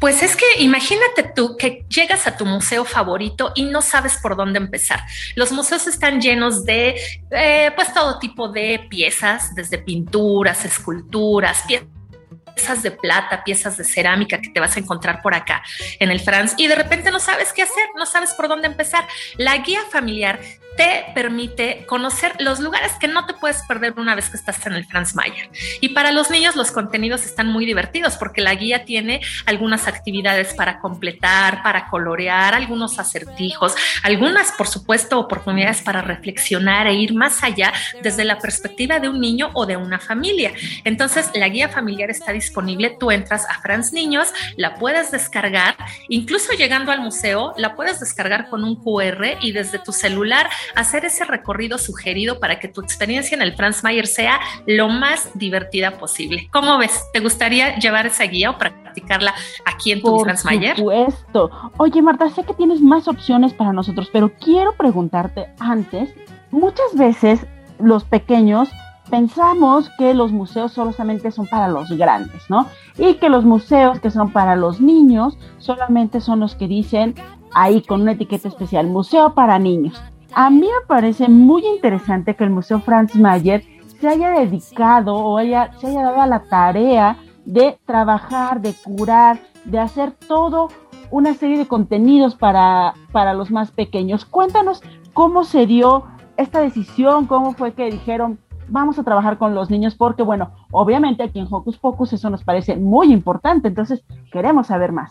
[0.00, 4.36] Pues es que imagínate tú que llegas a tu museo favorito y no sabes por
[4.36, 5.00] dónde empezar.
[5.36, 6.96] Los museos están llenos de,
[7.30, 14.40] eh, pues todo tipo de piezas, desde pinturas, esculturas, piezas de plata, piezas de cerámica
[14.40, 15.62] que te vas a encontrar por acá
[16.00, 19.06] en el France y de repente no sabes qué hacer, no sabes por dónde empezar.
[19.36, 20.40] La guía familiar
[20.78, 24.74] te permite conocer los lugares que no te puedes perder una vez que estás en
[24.74, 25.50] el Franz Mayer.
[25.80, 30.54] Y para los niños los contenidos están muy divertidos porque la guía tiene algunas actividades
[30.54, 33.74] para completar, para colorear, algunos acertijos,
[34.04, 39.20] algunas, por supuesto, oportunidades para reflexionar e ir más allá desde la perspectiva de un
[39.20, 40.52] niño o de una familia.
[40.84, 42.96] Entonces, la guía familiar está disponible.
[43.00, 45.76] Tú entras a Franz Niños, la puedes descargar,
[46.08, 51.04] incluso llegando al museo, la puedes descargar con un QR y desde tu celular hacer
[51.04, 55.98] ese recorrido sugerido para que tu experiencia en el Franz Mayer sea lo más divertida
[55.98, 56.48] posible.
[56.52, 57.04] ¿Cómo ves?
[57.12, 60.76] ¿Te gustaría llevar esa guía o practicarla aquí en tu Franz Mayer?
[60.76, 61.50] Por supuesto.
[61.78, 66.10] Oye, Marta, sé que tienes más opciones para nosotros, pero quiero preguntarte antes,
[66.50, 67.40] muchas veces
[67.78, 68.68] los pequeños
[69.10, 72.66] pensamos que los museos solamente son para los grandes, ¿no?
[72.98, 77.14] Y que los museos que son para los niños solamente son los que dicen
[77.54, 80.00] ahí con una etiqueta especial, museo para niños.
[80.34, 83.64] A mí me parece muy interesante que el Museo Franz Mayer
[84.00, 89.38] se haya dedicado o haya, se haya dado a la tarea de trabajar, de curar,
[89.64, 90.68] de hacer todo
[91.10, 94.24] una serie de contenidos para, para los más pequeños.
[94.24, 94.82] Cuéntanos
[95.14, 96.04] cómo se dio
[96.36, 101.22] esta decisión, cómo fue que dijeron, vamos a trabajar con los niños, porque bueno, obviamente
[101.22, 105.10] aquí en Hocus Pocus eso nos parece muy importante, entonces queremos saber más.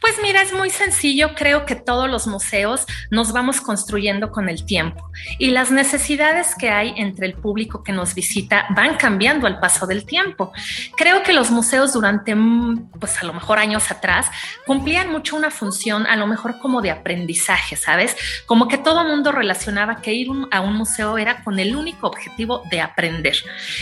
[0.00, 1.34] Pues mira, es muy sencillo.
[1.34, 6.70] Creo que todos los museos nos vamos construyendo con el tiempo y las necesidades que
[6.70, 10.52] hay entre el público que nos visita van cambiando al paso del tiempo.
[10.96, 14.26] Creo que los museos durante, mm, pues a lo mejor años atrás,
[14.66, 18.16] cumplían mucho una función a lo mejor como de aprendizaje, ¿sabes?
[18.46, 22.62] Como que todo mundo relacionaba que ir a un museo era con el único objetivo
[22.70, 23.36] de aprender.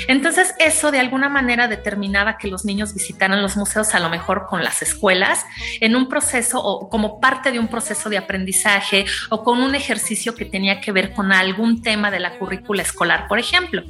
[0.09, 4.47] Entonces eso de alguna manera determinaba que los niños visitaran los museos a lo mejor
[4.47, 5.45] con las escuelas
[5.81, 10.35] en un proceso o como parte de un proceso de aprendizaje o con un ejercicio
[10.35, 13.83] que tenía que ver con algún tema de la currícula escolar, por ejemplo.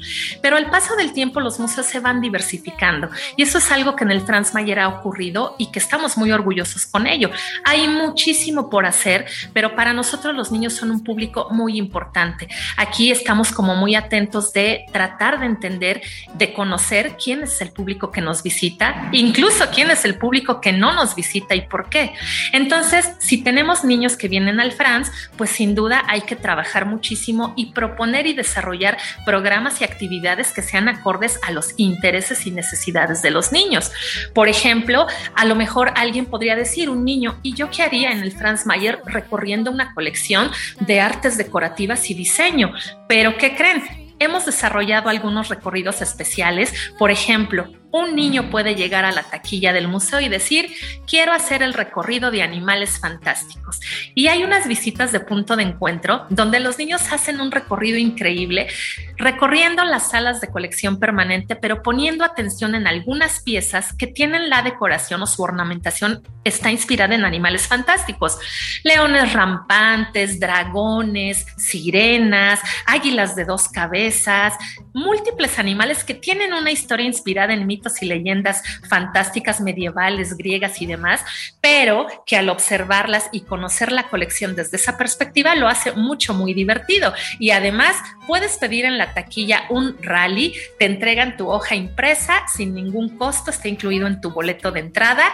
[0.43, 4.05] Pero al paso del tiempo los museos se van diversificando y eso es algo que
[4.05, 7.31] en el Franz Mayer ha ocurrido y que estamos muy orgullosos con ello.
[7.65, 12.49] Hay muchísimo por hacer, pero para nosotros los niños son un público muy importante.
[12.77, 16.03] Aquí estamos como muy atentos de tratar de entender,
[16.35, 20.73] de conocer quién es el público que nos visita, incluso quién es el público que
[20.73, 22.06] no nos visita y por qué.
[22.53, 27.55] Entonces, si tenemos niños que vienen al Franz, pues sin duda hay que trabajar muchísimo
[27.57, 33.23] y proponer y desarrollar programas y actividades que sean acordes a los intereses y necesidades
[33.23, 33.91] de los niños.
[34.35, 38.21] Por ejemplo, a lo mejor alguien podría decir, un niño, ¿y yo qué haría en
[38.21, 40.51] el Franz Mayer recorriendo una colección
[40.81, 42.73] de artes decorativas y diseño?
[43.09, 43.83] Pero ¿qué creen?
[44.19, 49.89] Hemos desarrollado algunos recorridos especiales, por ejemplo, un niño puede llegar a la taquilla del
[49.89, 50.71] museo y decir,
[51.07, 53.81] quiero hacer el recorrido de animales fantásticos.
[54.15, 58.69] Y hay unas visitas de punto de encuentro donde los niños hacen un recorrido increíble,
[59.17, 64.63] recorriendo las salas de colección permanente, pero poniendo atención en algunas piezas que tienen la
[64.63, 68.39] decoración o su ornamentación está inspirada en animales fantásticos.
[68.85, 74.55] Leones rampantes, dragones, sirenas, águilas de dos cabezas,
[74.93, 77.67] múltiples animales que tienen una historia inspirada en
[78.03, 81.21] y leyendas fantásticas medievales, griegas y demás,
[81.61, 86.55] pero que al observarlas y conocer la colección desde esa perspectiva lo hace mucho, muy
[86.55, 87.13] divertido.
[87.39, 87.97] Y además
[88.27, 93.51] puedes pedir en la taquilla un rally, te entregan tu hoja impresa sin ningún costo,
[93.51, 95.25] está incluido en tu boleto de entrada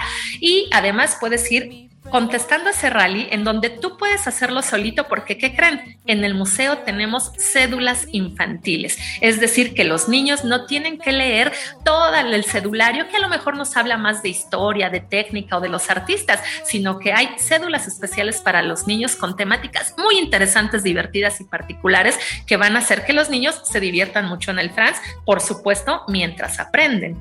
[0.40, 5.54] y además puedes ir contestando ese rally en donde tú puedes hacerlo solito porque, ¿qué
[5.54, 5.98] creen?
[6.06, 11.52] En el museo tenemos cédulas infantiles, es decir, que los niños no tienen que leer
[11.84, 15.60] todo el cedulario que a lo mejor nos habla más de historia, de técnica o
[15.60, 20.82] de los artistas, sino que hay cédulas especiales para los niños con temáticas muy interesantes,
[20.82, 24.70] divertidas y particulares que van a hacer que los niños se diviertan mucho en el
[24.70, 27.16] France, por supuesto, mientras aprenden.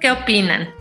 [0.00, 0.72] ¿Qué opinan?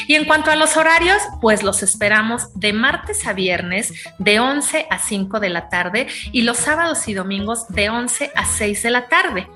[0.07, 4.87] Y en cuanto a los horarios, pues los esperamos de martes a viernes de 11
[4.89, 8.91] a 5 de la tarde y los sábados y domingos de 11 a 6 de
[8.91, 9.47] la tarde.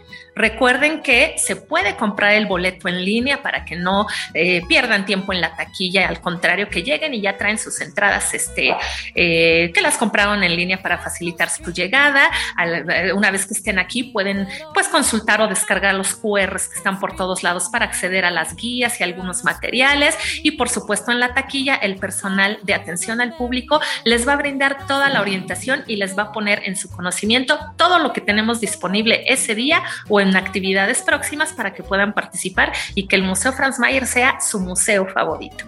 [0.41, 5.33] Recuerden que se puede comprar el boleto en línea para que no eh, pierdan tiempo
[5.33, 8.75] en la taquilla, al contrario, que lleguen y ya traen sus entradas, este,
[9.13, 12.31] eh, que las compraron en línea para facilitar su llegada.
[12.57, 16.99] Eh, una vez que estén aquí, pueden pues consultar o descargar los QRs que están
[16.99, 20.17] por todos lados para acceder a las guías y algunos materiales.
[20.41, 24.37] Y por supuesto, en la taquilla, el personal de atención al público les va a
[24.37, 28.21] brindar toda la orientación y les va a poner en su conocimiento todo lo que
[28.21, 33.23] tenemos disponible ese día o en actividades próximas para que puedan participar y que el
[33.23, 35.65] Museo Franz Mayer sea su museo favorito.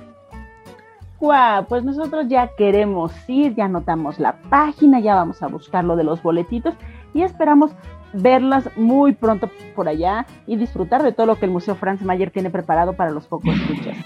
[1.19, 5.95] Wow, pues nosotros ya queremos ir, ya anotamos la página, ya vamos a buscar lo
[5.95, 6.75] de los boletitos
[7.13, 7.71] y esperamos
[8.11, 12.29] verlas muy pronto por allá y disfrutar de todo lo que el Museo Franz Mayer
[12.29, 13.97] tiene preparado para los pocos escuchas.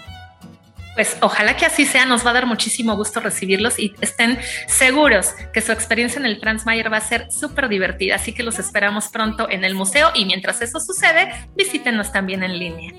[0.97, 5.35] Pues ojalá que así sea, nos va a dar muchísimo gusto recibirlos y estén seguros
[5.53, 9.07] que su experiencia en el Transmayer va a ser súper divertida, así que los esperamos
[9.09, 12.93] pronto en el museo y mientras eso sucede, visítenos también en línea.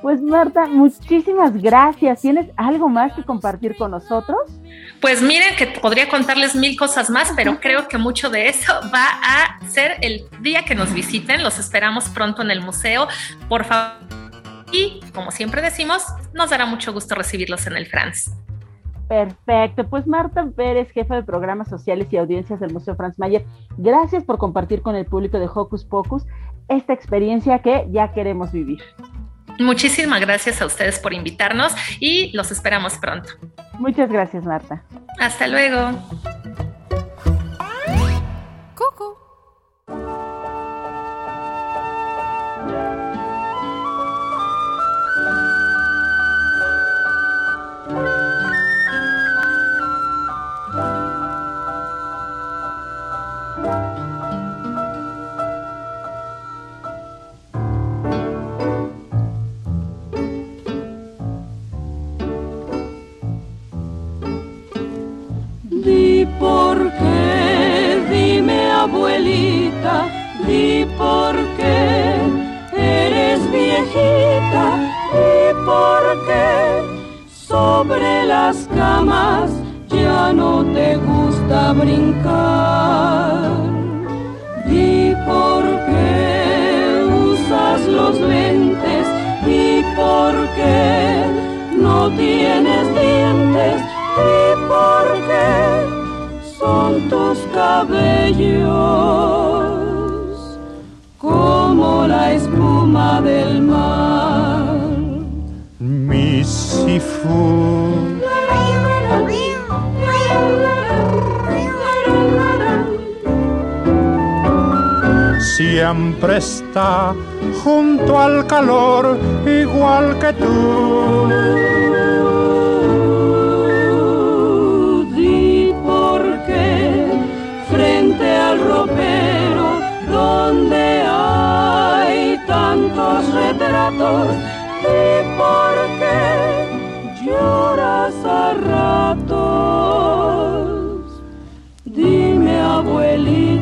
[0.00, 2.20] Pues Marta, muchísimas gracias.
[2.20, 4.38] ¿Tienes algo más que compartir con nosotros?
[5.00, 9.08] Pues miren que podría contarles mil cosas más, pero creo que mucho de eso va
[9.24, 11.42] a ser el día que nos visiten.
[11.42, 13.08] Los esperamos pronto en el museo.
[13.48, 14.27] Por favor
[14.72, 18.30] y, como siempre decimos, nos dará mucho gusto recibirlos en el France.
[19.08, 23.44] Perfecto, pues Marta Pérez, jefa de programas sociales y audiencias del Museo Franz Mayer,
[23.78, 26.26] gracias por compartir con el público de Hocus Pocus
[26.68, 28.82] esta experiencia que ya queremos vivir.
[29.58, 33.30] Muchísimas gracias a ustedes por invitarnos y los esperamos pronto.
[33.78, 34.84] Muchas gracias, Marta.
[35.18, 35.98] Hasta luego.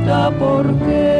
[0.06, 1.15] Abuelita por qué.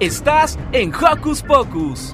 [0.00, 2.10] Estás en Hocus Pocus.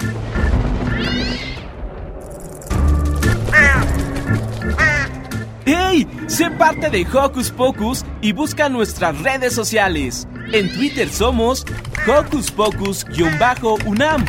[5.65, 6.09] ¡Hey!
[6.27, 10.27] Sé parte de Hocus Pocus y busca nuestras redes sociales.
[10.53, 11.65] En Twitter somos
[12.09, 14.25] Hocus Pocus-UNAM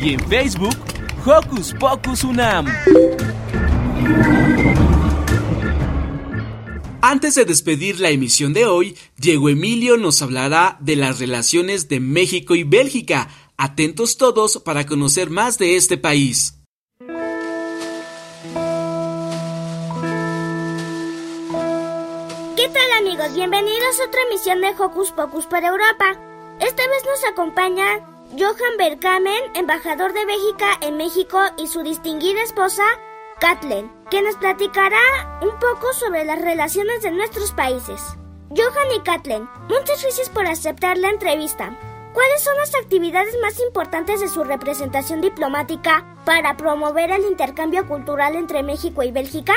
[0.00, 0.76] y en Facebook
[1.24, 2.66] Hocus Pocus UNAM.
[7.08, 12.00] Antes de despedir la emisión de hoy, Diego Emilio nos hablará de las relaciones de
[12.00, 13.28] México y Bélgica.
[13.56, 16.54] Atentos todos para conocer más de este país.
[22.56, 23.32] ¿Qué tal amigos?
[23.36, 26.06] Bienvenidos a otra emisión de Hocus Pocus para Europa.
[26.58, 28.00] Esta vez nos acompaña
[28.36, 32.82] Johan Berkamen, embajador de Bélgica en México, y su distinguida esposa,
[33.40, 38.00] Kathleen, que nos platicará un poco sobre las relaciones de nuestros países.
[38.48, 41.78] Johan y Kathleen, muchas gracias por aceptar la entrevista.
[42.14, 48.36] ¿Cuáles son las actividades más importantes de su representación diplomática para promover el intercambio cultural
[48.36, 49.54] entre México y Bélgica?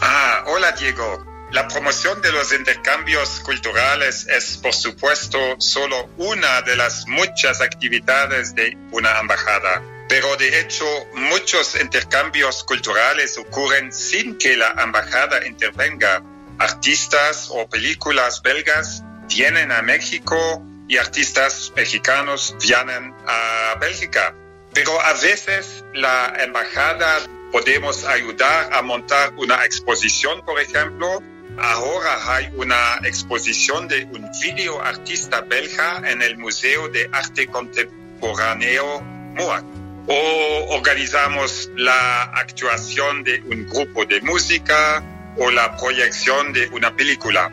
[0.00, 1.26] Ah, hola Diego.
[1.50, 8.54] La promoción de los intercambios culturales es, por supuesto, solo una de las muchas actividades
[8.54, 9.82] de una embajada.
[10.08, 16.22] Pero de hecho, muchos intercambios culturales ocurren sin que la embajada intervenga.
[16.58, 24.34] Artistas o películas belgas vienen a México y artistas mexicanos vienen a Bélgica.
[24.72, 27.18] Pero a veces la embajada
[27.52, 31.22] podemos ayudar a montar una exposición, por ejemplo,
[31.60, 39.87] Ahora hay una exposición de un videoartista belga en el Museo de Arte Contemporáneo MOAC.
[40.08, 45.04] O organizamos la actuación de un grupo de música
[45.36, 47.52] o la proyección de una película.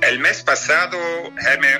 [0.00, 0.96] El mes pasado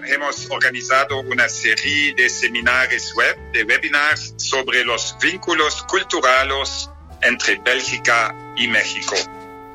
[0.07, 6.91] hemos organizado una serie de seminarios web, de webinars sobre los vínculos culturales
[7.23, 9.15] entre Bélgica y México.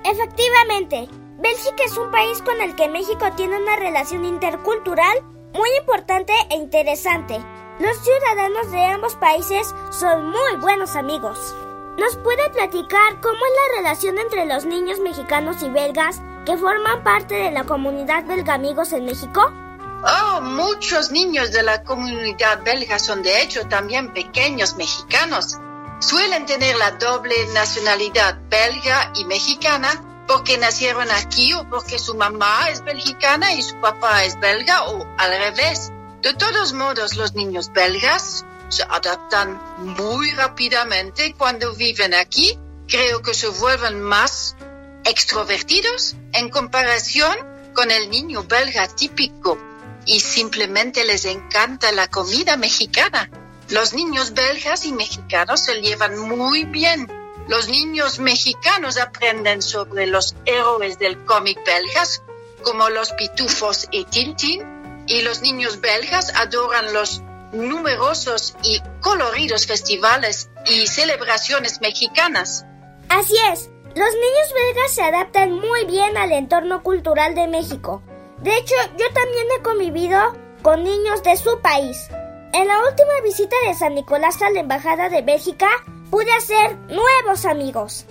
[0.04, 1.08] Efectivamente,
[1.40, 5.18] Bélgica es un país con el que México tiene una relación intercultural
[5.54, 7.40] muy importante e interesante.
[7.78, 11.54] Los ciudadanos de ambos países son muy buenos amigos.
[11.98, 17.04] ¿Nos puede platicar cómo es la relación entre los niños mexicanos y belgas que forman
[17.04, 19.52] parte de la comunidad belga amigos en México?
[20.06, 25.58] Oh, muchos niños de la comunidad belga son de hecho también pequeños mexicanos.
[26.00, 29.90] Suelen tener la doble nacionalidad belga y mexicana
[30.28, 35.06] porque nacieron aquí o porque su mamá es belgicana y su papá es belga o
[35.18, 35.92] al revés.
[36.26, 42.58] De todos modos, los niños belgas se adaptan muy rápidamente cuando viven aquí.
[42.88, 44.56] Creo que se vuelven más
[45.04, 47.38] extrovertidos en comparación
[47.76, 49.60] con el niño belga típico
[50.08, 53.30] y simplemente les encanta la comida mexicana.
[53.70, 57.08] Los niños belgas y mexicanos se llevan muy bien
[57.48, 62.24] los niños mexicanos aprenden sobre los héroes del cómic belgas,
[62.64, 64.75] como los pitufos y Tintín,
[65.08, 72.66] y los niños belgas adoran los numerosos y coloridos festivales y celebraciones mexicanas.
[73.10, 78.02] Así es, los niños belgas se adaptan muy bien al entorno cultural de México.
[78.42, 80.20] De hecho, yo también he convivido
[80.62, 82.10] con niños de su país.
[82.54, 85.68] En la última visita de San Nicolás a la Embajada de Bélgica,
[86.10, 88.06] pude hacer nuevos amigos.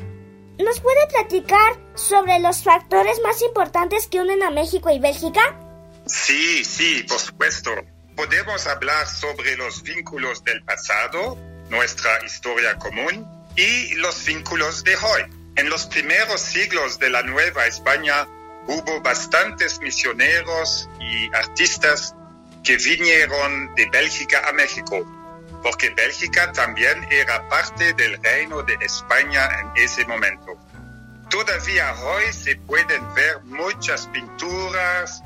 [0.58, 5.58] ¿Nos puede platicar sobre los factores más importantes que unen a México y Bélgica?
[6.06, 7.70] Sí, sí, por supuesto.
[8.16, 11.36] Podemos hablar sobre los vínculos del pasado,
[11.68, 13.26] nuestra historia común
[13.56, 15.22] y los vínculos de hoy.
[15.56, 18.26] En los primeros siglos de la Nueva España
[18.66, 22.14] hubo bastantes misioneros y artistas
[22.62, 25.04] que vinieron de Bélgica a México
[25.64, 30.58] porque Bélgica también era parte del reino de España en ese momento.
[31.30, 35.22] Todavía hoy se pueden ver muchas pinturas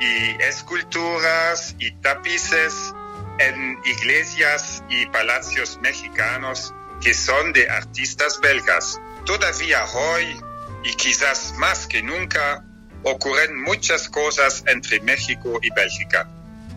[0.00, 2.94] y esculturas y tapices
[3.38, 9.00] en iglesias y palacios mexicanos que son de artistas belgas.
[9.26, 10.40] Todavía hoy,
[10.84, 12.64] y quizás más que nunca,
[13.02, 16.28] ocurren muchas cosas entre México y Bélgica.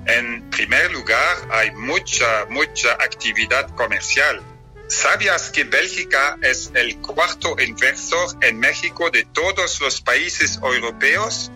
[0.08, 4.42] En primer lugar, hay mucha, mucha actividad comercial.
[4.88, 11.52] ¿Sabías que Bélgica es el cuarto inversor en México de todos los países europeos?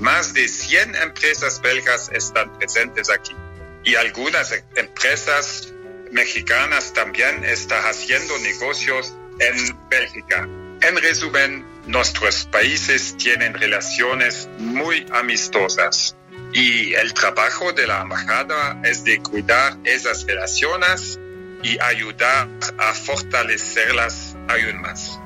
[0.00, 3.36] Más de 100 empresas belgas están presentes aquí
[3.84, 5.72] y algunas empresas
[6.10, 10.48] mexicanas también están haciendo negocios en Bélgica.
[10.80, 16.16] En resumen, nuestros países tienen relaciones muy amistosas.
[16.52, 21.18] Y el trabajo de la embajada es de cuidar esas relaciones
[21.62, 22.48] y ayudar
[22.78, 25.20] a fortalecerlas aún más.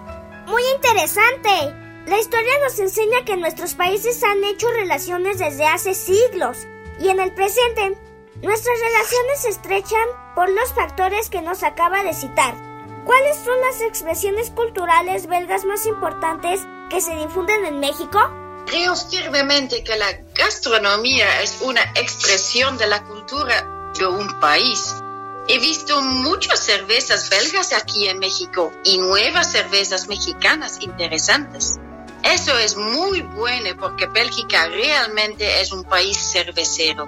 [0.47, 1.84] Muy interesante.
[2.07, 6.59] La historia nos enseña que nuestros países han hecho relaciones desde hace siglos
[7.01, 7.99] y en el presente
[8.43, 12.55] nuestras relaciones se estrechan por los factores que nos acaba de citar.
[13.07, 18.21] ¿Cuáles son las expresiones culturales belgas más importantes que se difunden en México?
[18.67, 24.95] Creo firmemente que la gastronomía es una expresión de la cultura de un país.
[25.49, 31.79] He visto muchas cervezas belgas aquí en México y nuevas cervezas mexicanas interesantes.
[32.25, 37.07] Eso es muy bueno porque Bélgica realmente es un país cervecero.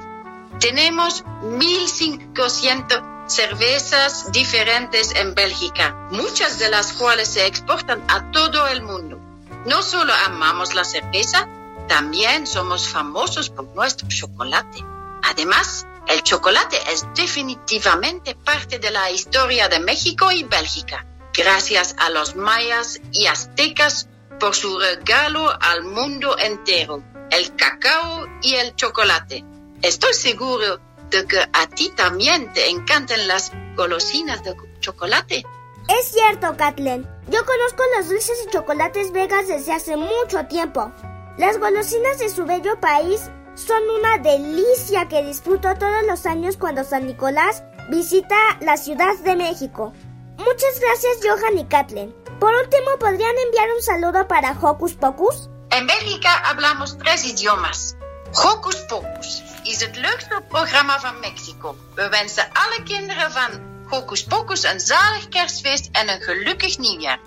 [0.60, 8.82] Tenemos 1.500 cervezas diferentes en Bélgica, muchas de las cuales se exportan a todo el
[8.82, 9.18] mundo.
[9.64, 11.48] No solo amamos la cerveza,
[11.88, 14.84] también somos famosos por nuestro chocolate.
[15.22, 22.10] Además, el chocolate es definitivamente parte de la historia de México y Bélgica, gracias a
[22.10, 24.08] los mayas y aztecas
[24.38, 29.44] por su regalo al mundo entero, el cacao y el chocolate.
[29.82, 30.80] Estoy seguro
[31.10, 35.44] de que a ti también te encantan las golosinas de chocolate.
[35.88, 37.06] Es cierto, Kathleen.
[37.28, 40.92] Yo conozco los dulces y chocolates vegas desde hace mucho tiempo.
[41.38, 43.20] Las golosinas de su bello país
[43.54, 49.36] son una delicia que disfruto todos los años cuando San Nicolás visita la Ciudad de
[49.36, 49.92] México.
[50.38, 52.25] Muchas gracias, Johan y Kathleen.
[52.40, 55.48] Por último, ¿podrían enviar un saludo para Hocus Pocus?
[55.70, 57.96] En Bélgica hablamos tres idiomas.
[58.34, 61.76] Hocus Pocus is het leukste programma van Mexico.
[61.94, 63.50] We wensen alle kinderen van
[63.88, 67.18] Hocus Pocus een zalig kerstfeest en een gelukkig nieuwjaar.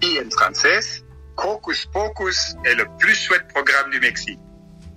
[0.00, 1.02] Y en francés,
[1.34, 4.38] Hocus Pocus est le plus chouette programme du Mexique.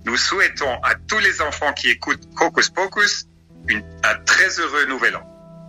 [0.04, 3.26] Nous souhaitons à tous les enfants qui écoutent Hocus Pocus
[3.66, 5.22] une- un très heureux nouvel an.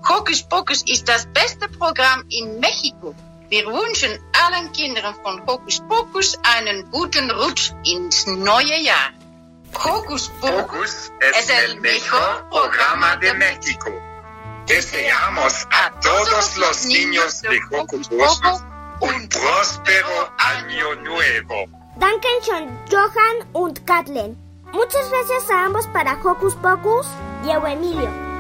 [0.10, 3.14] Hocus Pocus is das beste Programm in Mexico.
[3.54, 9.12] Wir wünschen allen Kindern von Hocus Pocus einen guten Rutsch ins neue Jahr.
[9.76, 13.92] Hocus Pocus Es el mejor programa de México.
[14.66, 18.64] Deseamos a todos los niños de Hocus Pocus
[19.02, 21.68] un próspero año nuevo.
[21.98, 24.36] Dankeschön, Johan und Kathleen.
[24.72, 27.06] Muchas gracias a ambos para Hocus Pocus,
[27.44, 28.33] Diego Emilio.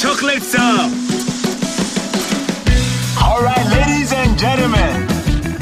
[0.00, 0.88] Chocolate song.
[3.22, 5.06] All right, ladies and gentlemen,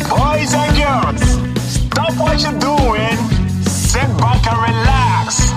[0.07, 1.23] boys and girls,
[1.75, 3.19] stop what you're doing,
[3.67, 5.53] sit back and relax,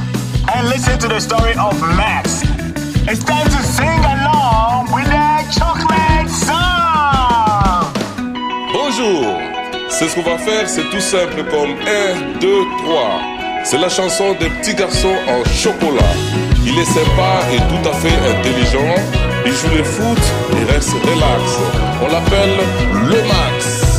[0.52, 2.42] and listen to the story of Max.
[3.08, 7.86] It's time to sing along with the chocolate song.
[8.74, 9.38] Bonjour
[9.90, 12.48] C'est ce qu'on va faire, c'est tout simple comme 1, 2,
[12.84, 13.22] 3.
[13.64, 16.51] C'est la chanson des petits garçons en chocolat.
[16.64, 18.95] Il est sympa et tout à fait intelligent.
[19.45, 20.20] Il joue le foot
[20.51, 21.59] et reste relax.
[22.01, 22.57] On l'appelle
[23.09, 23.91] le Max.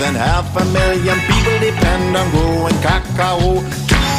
[0.00, 3.60] than half a million people depend on growing cacao.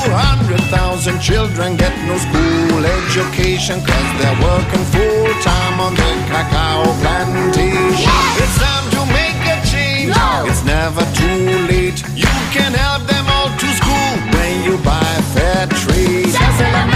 [0.06, 7.98] 200,000 children get no school education cause they're working full time on the cacao plantation.
[7.98, 8.42] Yes!
[8.46, 10.14] It's time to make a change.
[10.14, 10.46] No!
[10.46, 12.00] It's never too late.
[12.14, 16.91] You can help them all to school when you buy fair trade.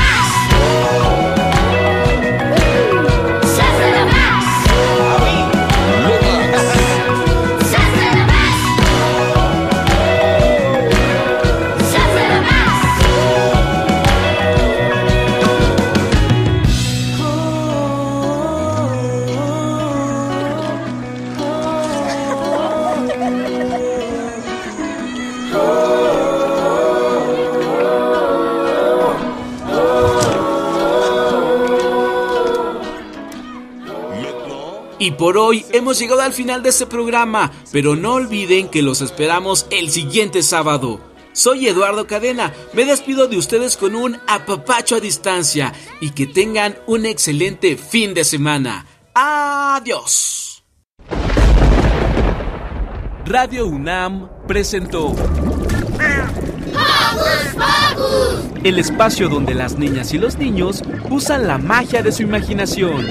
[35.05, 39.01] Y por hoy hemos llegado al final de este programa, pero no olviden que los
[39.01, 40.99] esperamos el siguiente sábado.
[41.31, 46.79] Soy Eduardo Cadena, me despido de ustedes con un apapacho a distancia y que tengan
[46.87, 48.87] un excelente fin de semana.
[49.13, 50.63] Adiós.
[53.25, 55.15] Radio UNAM presentó
[58.63, 60.81] el espacio donde las niñas y los niños
[61.11, 63.05] usan la magia de su imaginación.